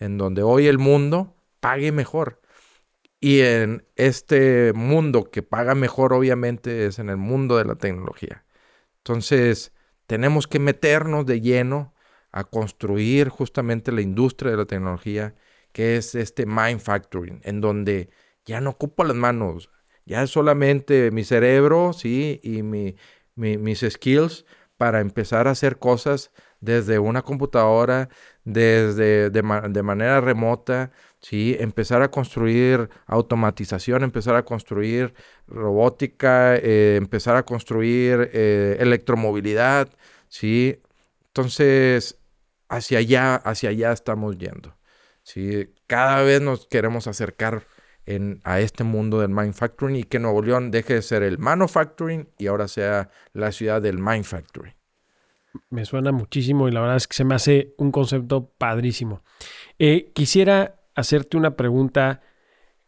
en 0.00 0.18
donde 0.18 0.42
hoy 0.42 0.66
el 0.66 0.78
mundo 0.78 1.36
pague 1.60 1.92
mejor. 1.92 2.40
Y 3.24 3.40
en 3.40 3.86
este 3.96 4.74
mundo 4.74 5.30
que 5.30 5.42
paga 5.42 5.74
mejor, 5.74 6.12
obviamente, 6.12 6.84
es 6.84 6.98
en 6.98 7.08
el 7.08 7.16
mundo 7.16 7.56
de 7.56 7.64
la 7.64 7.74
tecnología. 7.74 8.44
Entonces, 8.98 9.72
tenemos 10.06 10.46
que 10.46 10.58
meternos 10.58 11.24
de 11.24 11.40
lleno 11.40 11.94
a 12.32 12.44
construir 12.44 13.30
justamente 13.30 13.92
la 13.92 14.02
industria 14.02 14.50
de 14.50 14.58
la 14.58 14.66
tecnología, 14.66 15.34
que 15.72 15.96
es 15.96 16.14
este 16.14 16.44
manufacturing, 16.44 17.40
en 17.44 17.62
donde 17.62 18.10
ya 18.44 18.60
no 18.60 18.68
ocupo 18.68 19.04
las 19.04 19.16
manos, 19.16 19.70
ya 20.04 20.22
es 20.22 20.28
solamente 20.28 21.10
mi 21.10 21.24
cerebro, 21.24 21.94
sí, 21.94 22.40
y 22.42 22.62
mis 22.62 23.80
skills 23.88 24.44
para 24.76 25.00
empezar 25.00 25.48
a 25.48 25.52
hacer 25.52 25.78
cosas 25.78 26.30
desde 26.60 26.98
una 26.98 27.22
computadora, 27.22 28.10
desde 28.44 29.30
de, 29.30 29.42
manera 29.42 30.20
remota, 30.20 30.92
¿sí? 31.24 31.56
empezar 31.58 32.02
a 32.02 32.10
construir 32.10 32.90
automatización, 33.06 34.02
empezar 34.02 34.36
a 34.36 34.44
construir 34.44 35.14
robótica, 35.46 36.56
eh, 36.56 36.96
empezar 36.96 37.36
a 37.36 37.44
construir 37.44 38.30
eh, 38.32 38.76
electromovilidad, 38.78 39.88
¿sí? 40.28 40.82
Entonces, 41.28 42.18
hacia 42.68 42.98
allá, 42.98 43.36
hacia 43.36 43.70
allá 43.70 43.92
estamos 43.92 44.36
yendo. 44.36 44.76
¿sí? 45.22 45.70
Cada 45.86 46.22
vez 46.22 46.42
nos 46.42 46.66
queremos 46.66 47.06
acercar 47.06 47.66
a 48.44 48.60
este 48.60 48.84
mundo 48.84 49.20
del 49.20 49.30
manufacturing 49.30 49.96
y 49.96 50.04
que 50.04 50.18
Nuevo 50.18 50.42
León 50.42 50.70
deje 50.70 50.94
de 50.94 51.02
ser 51.02 51.22
el 51.22 51.38
manufacturing 51.38 52.28
y 52.36 52.48
ahora 52.48 52.68
sea 52.68 53.08
la 53.32 53.50
ciudad 53.50 53.80
del 53.80 53.96
manufacturing. 53.96 54.74
Me 55.70 55.86
suena 55.86 56.12
muchísimo 56.12 56.68
y 56.68 56.72
la 56.72 56.80
verdad 56.80 56.96
es 56.96 57.08
que 57.08 57.16
se 57.16 57.24
me 57.24 57.34
hace 57.34 57.74
un 57.78 57.92
concepto 57.92 58.52
padrísimo. 58.58 59.22
Eh, 59.78 60.12
quisiera 60.12 60.83
hacerte 60.94 61.36
una 61.36 61.56
pregunta 61.56 62.22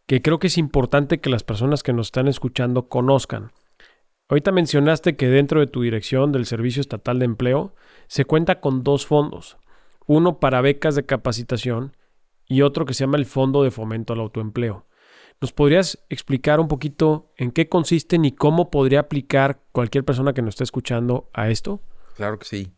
que 0.05 0.21
creo 0.21 0.39
que 0.39 0.47
es 0.47 0.57
importante 0.57 1.19
que 1.19 1.29
las 1.29 1.43
personas 1.43 1.83
que 1.83 1.93
nos 1.93 2.07
están 2.07 2.27
escuchando 2.27 2.87
conozcan. 2.87 3.51
Ahorita 4.29 4.51
mencionaste 4.51 5.15
que 5.15 5.27
dentro 5.27 5.59
de 5.59 5.67
tu 5.67 5.81
dirección 5.81 6.31
del 6.31 6.45
Servicio 6.45 6.81
Estatal 6.81 7.19
de 7.19 7.25
Empleo 7.25 7.75
se 8.07 8.25
cuenta 8.25 8.59
con 8.59 8.83
dos 8.83 9.05
fondos 9.05 9.57
uno 10.07 10.39
para 10.39 10.61
becas 10.61 10.95
de 10.95 11.05
capacitación 11.05 11.95
y 12.47 12.61
otro 12.61 12.85
que 12.85 12.93
se 12.93 13.03
llama 13.03 13.17
el 13.17 13.25
Fondo 13.25 13.63
de 13.63 13.71
Fomento 13.71 14.13
al 14.13 14.21
Autoempleo. 14.21 14.87
¿Nos 15.39 15.51
podrías 15.51 15.99
explicar 16.09 16.59
un 16.59 16.67
poquito 16.67 17.31
en 17.37 17.51
qué 17.51 17.69
consisten 17.69 18.25
y 18.25 18.31
cómo 18.31 18.71
podría 18.71 19.01
aplicar 19.01 19.61
cualquier 19.71 20.03
persona 20.03 20.33
que 20.33 20.41
nos 20.41 20.53
esté 20.53 20.63
escuchando 20.63 21.29
a 21.33 21.49
esto? 21.49 21.81
Claro 22.15 22.39
que 22.39 22.45
sí. 22.45 22.73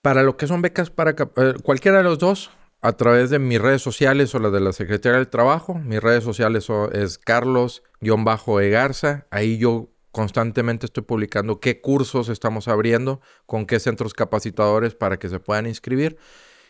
Para 0.00 0.22
lo 0.22 0.36
que 0.36 0.46
son 0.46 0.62
becas 0.62 0.90
para 0.90 1.10
eh, 1.10 1.54
cualquiera 1.62 1.98
de 1.98 2.04
los 2.04 2.18
dos, 2.18 2.50
a 2.82 2.92
través 2.92 3.30
de 3.30 3.38
mis 3.38 3.60
redes 3.60 3.80
sociales 3.80 4.34
o 4.34 4.40
las 4.40 4.52
de 4.52 4.60
la 4.60 4.72
Secretaría 4.72 5.18
del 5.18 5.28
Trabajo. 5.28 5.74
Mis 5.74 6.02
redes 6.02 6.24
sociales 6.24 6.64
son, 6.64 6.94
es 6.94 7.16
Carlos-Egarza. 7.16 9.26
Ahí 9.30 9.56
yo 9.56 9.88
constantemente 10.10 10.86
estoy 10.86 11.04
publicando 11.04 11.60
qué 11.60 11.80
cursos 11.80 12.28
estamos 12.28 12.66
abriendo, 12.66 13.20
con 13.46 13.66
qué 13.66 13.78
centros 13.78 14.14
capacitadores 14.14 14.96
para 14.96 15.16
que 15.16 15.28
se 15.28 15.38
puedan 15.38 15.68
inscribir. 15.68 16.18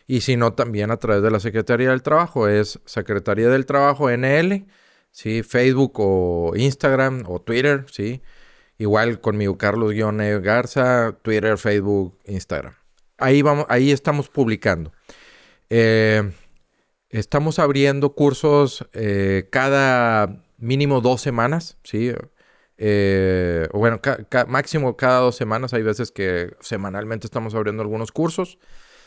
Y 0.05 0.21
si 0.21 0.37
no, 0.37 0.53
también 0.53 0.91
a 0.91 0.97
través 0.97 1.23
de 1.23 1.31
la 1.31 1.39
Secretaría 1.39 1.89
del 1.89 2.03
Trabajo. 2.03 2.47
Es 2.47 2.79
Secretaría 2.85 3.49
del 3.49 3.65
Trabajo 3.65 4.11
NL, 4.11 4.67
¿sí? 5.09 5.41
Facebook 5.41 5.93
o 5.95 6.53
Instagram 6.55 7.23
o 7.27 7.41
Twitter, 7.41 7.85
¿sí? 7.91 8.21
Igual 8.77 9.19
conmigo, 9.19 9.57
Carlos-Garza, 9.57 11.17
Twitter, 11.23 11.57
Facebook, 11.57 12.19
Instagram. 12.25 12.75
Ahí, 13.17 13.41
vamos, 13.41 13.65
ahí 13.69 13.91
estamos 13.91 14.29
publicando. 14.29 14.91
Eh, 15.75 16.31
estamos 17.09 17.57
abriendo 17.57 18.13
cursos 18.13 18.87
eh, 18.93 19.47
cada 19.51 20.43
mínimo 20.59 21.01
dos 21.01 21.19
semanas, 21.19 21.79
¿sí? 21.83 22.13
Eh, 22.77 23.67
bueno, 23.73 23.99
máximo 24.47 24.95
cada 24.95 25.21
dos 25.21 25.35
semanas. 25.35 25.73
Hay 25.73 25.81
veces 25.81 26.11
que 26.11 26.55
semanalmente 26.59 27.25
estamos 27.25 27.55
abriendo 27.55 27.81
algunos 27.81 28.11
cursos. 28.11 28.59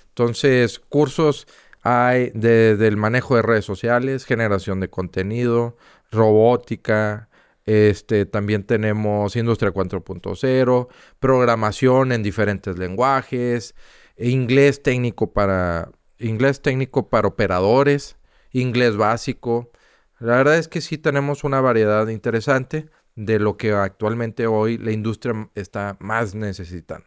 Entonces, 0.08 0.80
cursos 0.80 1.46
hay 1.82 2.32
desde 2.34 2.88
el 2.88 2.96
manejo 2.96 3.36
de 3.36 3.42
redes 3.42 3.64
sociales, 3.64 4.24
generación 4.24 4.80
de 4.80 4.90
contenido, 4.90 5.76
robótica, 6.10 7.28
este, 7.64 8.26
también 8.26 8.64
tenemos 8.64 9.36
Industria 9.36 9.72
4.0, 9.72 10.88
programación 11.20 12.10
en 12.10 12.24
diferentes 12.24 12.76
lenguajes, 12.76 13.76
inglés 14.16 14.82
técnico 14.82 15.32
para 15.32 15.92
inglés 16.18 16.62
técnico 16.62 17.08
para 17.08 17.28
operadores, 17.28 18.16
inglés 18.52 18.96
básico. 18.96 19.70
La 20.18 20.36
verdad 20.36 20.58
es 20.58 20.68
que 20.68 20.80
sí 20.80 20.98
tenemos 20.98 21.44
una 21.44 21.60
variedad 21.60 22.08
interesante 22.08 22.88
de 23.14 23.38
lo 23.38 23.56
que 23.56 23.72
actualmente 23.72 24.46
hoy 24.46 24.78
la 24.78 24.92
industria 24.92 25.50
está 25.54 25.96
más 26.00 26.34
necesitando. 26.34 27.06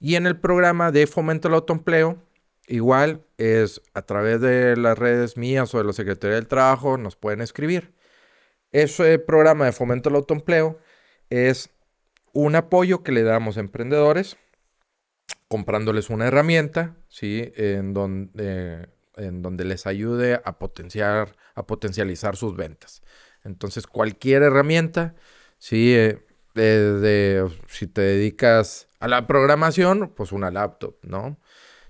Y 0.00 0.14
en 0.14 0.26
el 0.26 0.38
programa 0.38 0.92
de 0.92 1.06
fomento 1.06 1.48
al 1.48 1.54
autoempleo, 1.54 2.22
igual 2.68 3.24
es 3.36 3.82
a 3.94 4.02
través 4.02 4.40
de 4.40 4.76
las 4.76 4.96
redes 4.96 5.36
mías 5.36 5.74
o 5.74 5.78
de 5.78 5.84
la 5.84 5.92
Secretaría 5.92 6.36
del 6.36 6.46
Trabajo, 6.46 6.96
nos 6.98 7.16
pueden 7.16 7.40
escribir. 7.40 7.92
Ese 8.70 9.18
programa 9.18 9.64
de 9.64 9.72
fomento 9.72 10.08
al 10.08 10.16
autoempleo 10.16 10.78
es 11.30 11.70
un 12.32 12.54
apoyo 12.54 13.02
que 13.02 13.12
le 13.12 13.22
damos 13.22 13.56
a 13.56 13.60
emprendedores 13.60 14.36
comprándoles 15.48 16.10
una 16.10 16.26
herramienta, 16.26 16.96
¿sí? 17.08 17.52
En 17.56 17.94
donde, 17.94 18.88
en 19.16 19.42
donde 19.42 19.64
les 19.64 19.86
ayude 19.86 20.40
a 20.44 20.58
potenciar, 20.58 21.36
a 21.54 21.66
potencializar 21.66 22.36
sus 22.36 22.54
ventas. 22.54 23.02
Entonces, 23.44 23.86
cualquier 23.86 24.42
herramienta, 24.42 25.14
¿sí? 25.58 25.94
Eh, 25.96 26.22
si 27.68 27.86
te 27.86 28.00
dedicas 28.00 28.88
a 29.00 29.08
la 29.08 29.26
programación, 29.26 30.12
pues 30.14 30.32
una 30.32 30.50
laptop, 30.50 30.96
¿no? 31.02 31.38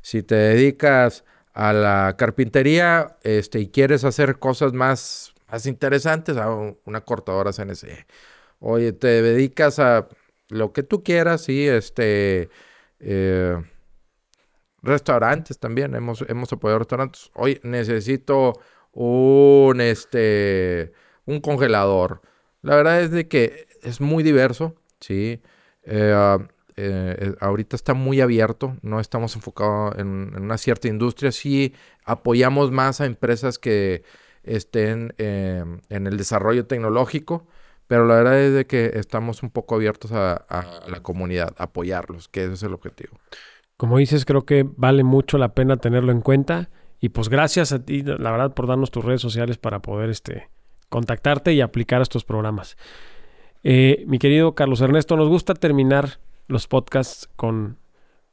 Si 0.02 0.22
te 0.22 0.34
dedicas 0.34 1.24
a 1.52 1.72
la 1.72 2.14
carpintería 2.16 3.18
este, 3.22 3.60
y 3.60 3.68
quieres 3.68 4.04
hacer 4.04 4.38
cosas 4.38 4.72
más, 4.72 5.34
más 5.50 5.66
interesantes, 5.66 6.36
a 6.36 6.50
una 6.84 7.00
cortadora 7.00 7.52
CNC. 7.52 8.06
Oye, 8.60 8.92
te 8.92 9.22
dedicas 9.22 9.78
a 9.78 10.08
lo 10.48 10.72
que 10.72 10.82
tú 10.82 11.02
quieras, 11.02 11.42
sí, 11.42 11.66
este, 11.66 12.48
eh, 13.00 13.56
restaurantes 14.82 15.58
también, 15.58 15.94
hemos, 15.94 16.24
hemos 16.28 16.52
apoyado 16.52 16.80
restaurantes. 16.80 17.30
Hoy 17.34 17.60
necesito 17.62 18.54
un, 18.92 19.80
este, 19.80 20.92
un 21.24 21.40
congelador. 21.40 22.22
La 22.62 22.76
verdad 22.76 23.00
es 23.02 23.10
de 23.10 23.28
que 23.28 23.66
es 23.82 24.00
muy 24.00 24.22
diverso, 24.22 24.74
¿sí? 25.00 25.40
Eh, 25.84 26.38
eh, 26.76 27.34
ahorita 27.40 27.74
está 27.76 27.94
muy 27.94 28.20
abierto, 28.20 28.76
no 28.82 29.00
estamos 29.00 29.34
enfocados 29.34 29.98
en, 29.98 30.34
una 30.36 30.58
cierta 30.58 30.86
industria, 30.86 31.32
sí 31.32 31.74
apoyamos 32.04 32.70
más 32.70 33.00
a 33.00 33.06
empresas 33.06 33.58
que 33.58 34.04
estén 34.44 35.12
en 35.18 36.06
el 36.06 36.16
desarrollo 36.16 36.66
tecnológico, 36.66 37.46
pero 37.88 38.06
la 38.06 38.16
verdad 38.16 38.38
es 38.38 38.52
de 38.52 38.66
que 38.66 38.92
estamos 38.94 39.42
un 39.42 39.50
poco 39.50 39.74
abiertos 39.74 40.12
a, 40.12 40.44
la 40.86 41.00
comunidad, 41.02 41.54
a 41.56 41.64
apoyarlos, 41.64 42.28
que 42.28 42.44
ese 42.44 42.52
es 42.52 42.62
el 42.62 42.74
objetivo. 42.74 43.18
Como 43.78 43.96
dices, 43.96 44.26
creo 44.26 44.44
que 44.44 44.66
vale 44.76 45.04
mucho 45.04 45.38
la 45.38 45.54
pena 45.54 45.78
tenerlo 45.78 46.12
en 46.12 46.20
cuenta. 46.20 46.68
Y 47.00 47.08
pues 47.10 47.28
gracias 47.28 47.72
a 47.72 47.82
ti, 47.82 48.02
la 48.02 48.30
verdad, 48.30 48.52
por 48.52 48.66
darnos 48.66 48.90
tus 48.90 49.04
redes 49.04 49.22
sociales 49.22 49.56
para 49.56 49.80
poder 49.80 50.10
este, 50.10 50.48
contactarte 50.90 51.54
y 51.54 51.62
aplicar 51.62 52.02
estos 52.02 52.24
programas. 52.24 52.76
Eh, 53.64 54.04
mi 54.06 54.18
querido 54.18 54.54
Carlos 54.54 54.82
Ernesto, 54.82 55.16
nos 55.16 55.28
gusta 55.28 55.54
terminar 55.54 56.18
los 56.46 56.66
podcasts 56.66 57.30
con 57.36 57.78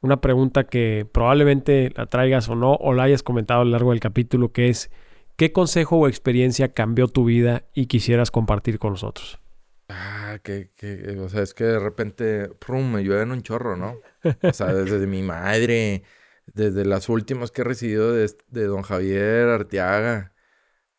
una 0.02 0.20
pregunta 0.20 0.64
que 0.64 1.06
probablemente 1.10 1.92
la 1.96 2.06
traigas 2.06 2.48
o 2.50 2.54
no, 2.54 2.74
o 2.74 2.92
la 2.92 3.04
hayas 3.04 3.22
comentado 3.22 3.62
a 3.62 3.64
lo 3.64 3.70
largo 3.70 3.90
del 3.92 4.00
capítulo, 4.00 4.52
que 4.52 4.68
es, 4.68 4.90
¿qué 5.36 5.52
consejo 5.52 5.96
o 5.96 6.08
experiencia 6.08 6.72
cambió 6.72 7.08
tu 7.08 7.24
vida 7.24 7.64
y 7.72 7.86
quisieras 7.86 8.30
compartir 8.30 8.78
con 8.78 8.92
nosotros? 8.92 9.40
Ah, 9.88 10.40
que, 10.42 10.72
que, 10.76 11.16
o 11.20 11.28
sea, 11.28 11.42
es 11.42 11.54
que 11.54 11.64
de 11.64 11.78
repente, 11.78 12.48
prum, 12.48 12.92
me 12.92 13.04
llueven 13.04 13.30
un 13.30 13.42
chorro, 13.42 13.76
¿no? 13.76 14.00
O 14.42 14.52
sea, 14.52 14.74
desde 14.74 15.06
mi 15.06 15.22
madre, 15.22 16.02
desde 16.46 16.84
las 16.84 17.08
últimas 17.08 17.52
que 17.52 17.60
he 17.62 17.64
recibido 17.64 18.12
de, 18.12 18.34
de 18.48 18.64
don 18.64 18.82
Javier 18.82 19.48
Arteaga. 19.48 20.34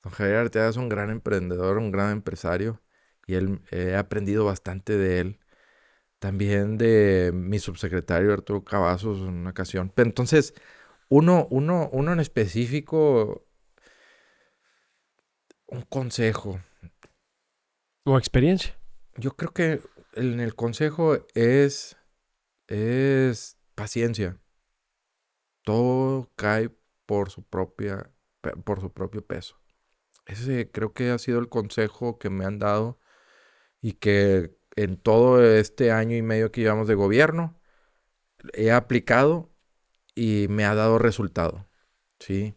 Don 0.03 0.13
Javier 0.13 0.37
Arteaga 0.37 0.69
es 0.69 0.77
un 0.77 0.89
gran 0.89 1.09
emprendedor, 1.09 1.77
un 1.77 1.91
gran 1.91 2.11
empresario, 2.11 2.81
y 3.25 3.35
él, 3.35 3.61
he 3.71 3.95
aprendido 3.95 4.45
bastante 4.45 4.97
de 4.97 5.19
él. 5.19 5.39
También 6.19 6.77
de 6.77 7.31
mi 7.33 7.59
subsecretario 7.59 8.33
Arturo 8.33 8.63
Cavazos 8.63 9.19
en 9.19 9.29
una 9.29 9.51
ocasión. 9.51 9.91
Pero 9.93 10.09
entonces, 10.09 10.53
uno, 11.09 11.47
uno, 11.51 11.89
uno 11.91 12.13
en 12.13 12.19
específico, 12.19 13.45
un 15.67 15.81
consejo. 15.83 16.59
O 18.05 18.17
experiencia. 18.17 18.76
Yo 19.17 19.35
creo 19.35 19.51
que 19.51 19.81
en 20.13 20.39
el 20.39 20.55
consejo 20.55 21.17
es, 21.33 21.97
es 22.67 23.57
paciencia. 23.75 24.39
Todo 25.63 26.31
cae 26.35 26.69
por 27.05 27.31
su 27.31 27.43
propia, 27.43 28.11
por 28.63 28.79
su 28.81 28.91
propio 28.93 29.25
peso. 29.25 29.59
Ese 30.25 30.69
creo 30.71 30.93
que 30.93 31.09
ha 31.09 31.17
sido 31.17 31.39
el 31.39 31.49
consejo 31.49 32.19
que 32.19 32.29
me 32.29 32.45
han 32.45 32.59
dado 32.59 32.99
y 33.81 33.93
que 33.93 34.57
en 34.75 34.97
todo 34.97 35.43
este 35.43 35.91
año 35.91 36.15
y 36.15 36.21
medio 36.21 36.51
que 36.51 36.61
llevamos 36.61 36.87
de 36.87 36.95
gobierno 36.95 37.59
he 38.53 38.71
aplicado 38.71 39.49
y 40.15 40.47
me 40.49 40.65
ha 40.65 40.75
dado 40.75 40.99
resultado. 40.99 41.67
¿sí? 42.19 42.55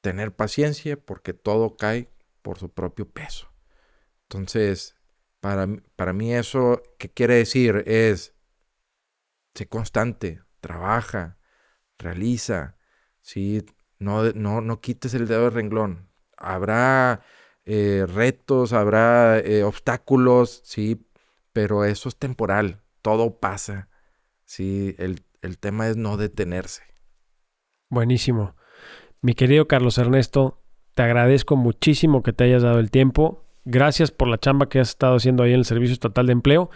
Tener 0.00 0.34
paciencia 0.34 0.96
porque 0.98 1.32
todo 1.32 1.76
cae 1.76 2.10
por 2.42 2.58
su 2.58 2.70
propio 2.70 3.08
peso. 3.08 3.50
Entonces, 4.24 4.95
para, 5.46 5.68
para 5.94 6.12
mí 6.12 6.34
eso, 6.34 6.82
¿qué 6.98 7.08
quiere 7.08 7.34
decir? 7.34 7.84
Es, 7.86 8.34
sé 9.54 9.68
constante, 9.68 10.42
trabaja, 10.58 11.38
realiza, 11.98 12.76
¿sí? 13.20 13.64
No, 14.00 14.24
no, 14.32 14.60
no 14.60 14.80
quites 14.80 15.14
el 15.14 15.28
dedo 15.28 15.44
del 15.44 15.52
renglón. 15.52 16.10
Habrá 16.36 17.22
eh, 17.64 18.06
retos, 18.08 18.72
habrá 18.72 19.38
eh, 19.38 19.62
obstáculos, 19.62 20.62
¿sí? 20.64 21.06
Pero 21.52 21.84
eso 21.84 22.08
es 22.08 22.16
temporal, 22.16 22.82
todo 23.00 23.38
pasa, 23.38 23.88
¿sí? 24.44 24.96
El, 24.98 25.22
el 25.42 25.58
tema 25.58 25.86
es 25.86 25.96
no 25.96 26.16
detenerse. 26.16 26.82
Buenísimo. 27.88 28.56
Mi 29.20 29.34
querido 29.34 29.68
Carlos 29.68 29.96
Ernesto, 29.98 30.64
te 30.96 31.04
agradezco 31.04 31.54
muchísimo 31.54 32.24
que 32.24 32.32
te 32.32 32.42
hayas 32.42 32.64
dado 32.64 32.80
el 32.80 32.90
tiempo. 32.90 33.45
Gracias 33.68 34.12
por 34.12 34.28
la 34.28 34.38
chamba 34.38 34.68
que 34.68 34.78
has 34.78 34.90
estado 34.90 35.16
haciendo 35.16 35.42
ahí 35.42 35.52
en 35.52 35.58
el 35.58 35.64
Servicio 35.64 35.92
Estatal 35.92 36.26
de 36.26 36.32
Empleo. 36.32 36.70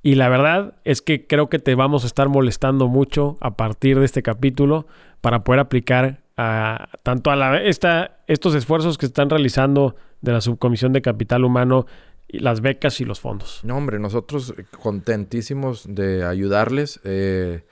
Y 0.00 0.14
la 0.14 0.28
verdad 0.28 0.74
es 0.84 1.02
que 1.02 1.26
creo 1.26 1.48
que 1.48 1.58
te 1.58 1.74
vamos 1.74 2.04
a 2.04 2.06
estar 2.06 2.28
molestando 2.28 2.86
mucho 2.86 3.36
a 3.40 3.56
partir 3.56 3.98
de 3.98 4.04
este 4.04 4.22
capítulo 4.22 4.86
para 5.20 5.42
poder 5.42 5.58
aplicar 5.58 6.22
a, 6.36 6.88
tanto 7.02 7.32
a 7.32 7.36
la, 7.36 7.60
esta, 7.60 8.20
estos 8.28 8.54
esfuerzos 8.54 8.96
que 8.96 9.06
están 9.06 9.28
realizando 9.28 9.96
de 10.20 10.30
la 10.30 10.40
Subcomisión 10.40 10.92
de 10.92 11.02
Capital 11.02 11.44
Humano, 11.44 11.86
las 12.28 12.60
becas 12.60 13.00
y 13.00 13.04
los 13.04 13.18
fondos. 13.18 13.60
No, 13.64 13.76
hombre, 13.76 13.98
nosotros 13.98 14.54
contentísimos 14.80 15.84
de 15.92 16.24
ayudarles. 16.24 17.00
Eh, 17.02 17.64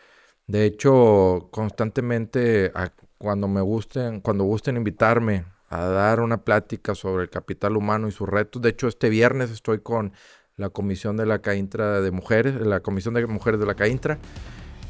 de 0.49 0.65
hecho, 0.65 1.47
constantemente 1.53 2.73
cuando 3.19 3.47
me 3.47 3.61
gusten, 3.61 4.21
cuando 4.21 4.43
gusten 4.43 4.77
invitarme 4.77 5.45
a 5.69 5.85
dar 5.85 6.21
una 6.21 6.39
plática 6.39 6.95
sobre 6.95 7.25
el 7.25 7.31
capital 7.31 7.77
humano 7.77 8.09
y 8.09 8.13
sus 8.13 8.29
retos. 8.29 8.63
De 8.63 8.71
hecho, 8.71 8.89
este 8.89 9.09
viernes 9.09 9.51
estoy 9.51 9.81
con 9.81 10.13
la 10.57 10.71
comisión 10.71 11.17
de 11.17 11.27
la 11.27 11.41
CAINTRA 11.41 12.01
de 12.01 12.11
mujeres, 12.11 12.55
la 12.55 12.81
comisión 12.81 13.15
de 13.15 13.27
mujeres 13.27 13.61
de 13.61 13.67
la 13.67 13.75
CAINTRA. 13.75 14.19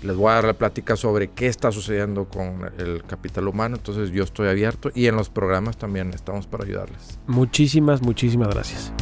Les 0.03 0.17
voy 0.17 0.31
a 0.31 0.35
dar 0.35 0.45
la 0.45 0.55
plática 0.55 0.97
sobre 0.97 1.29
qué 1.29 1.49
está 1.49 1.73
sucediendo 1.73 2.29
con 2.29 2.71
el 2.79 3.03
capital 3.05 3.49
humano. 3.49 3.77
Entonces 3.77 4.11
yo 4.11 4.23
estoy 4.23 4.49
abierto 4.49 4.91
y 4.95 5.07
en 5.07 5.17
los 5.17 5.29
programas 5.29 5.77
también 5.77 6.13
estamos 6.15 6.47
para 6.47 6.65
ayudarles. 6.65 7.19
Muchísimas, 7.27 8.01
muchísimas 8.01 8.49
gracias. 8.49 8.93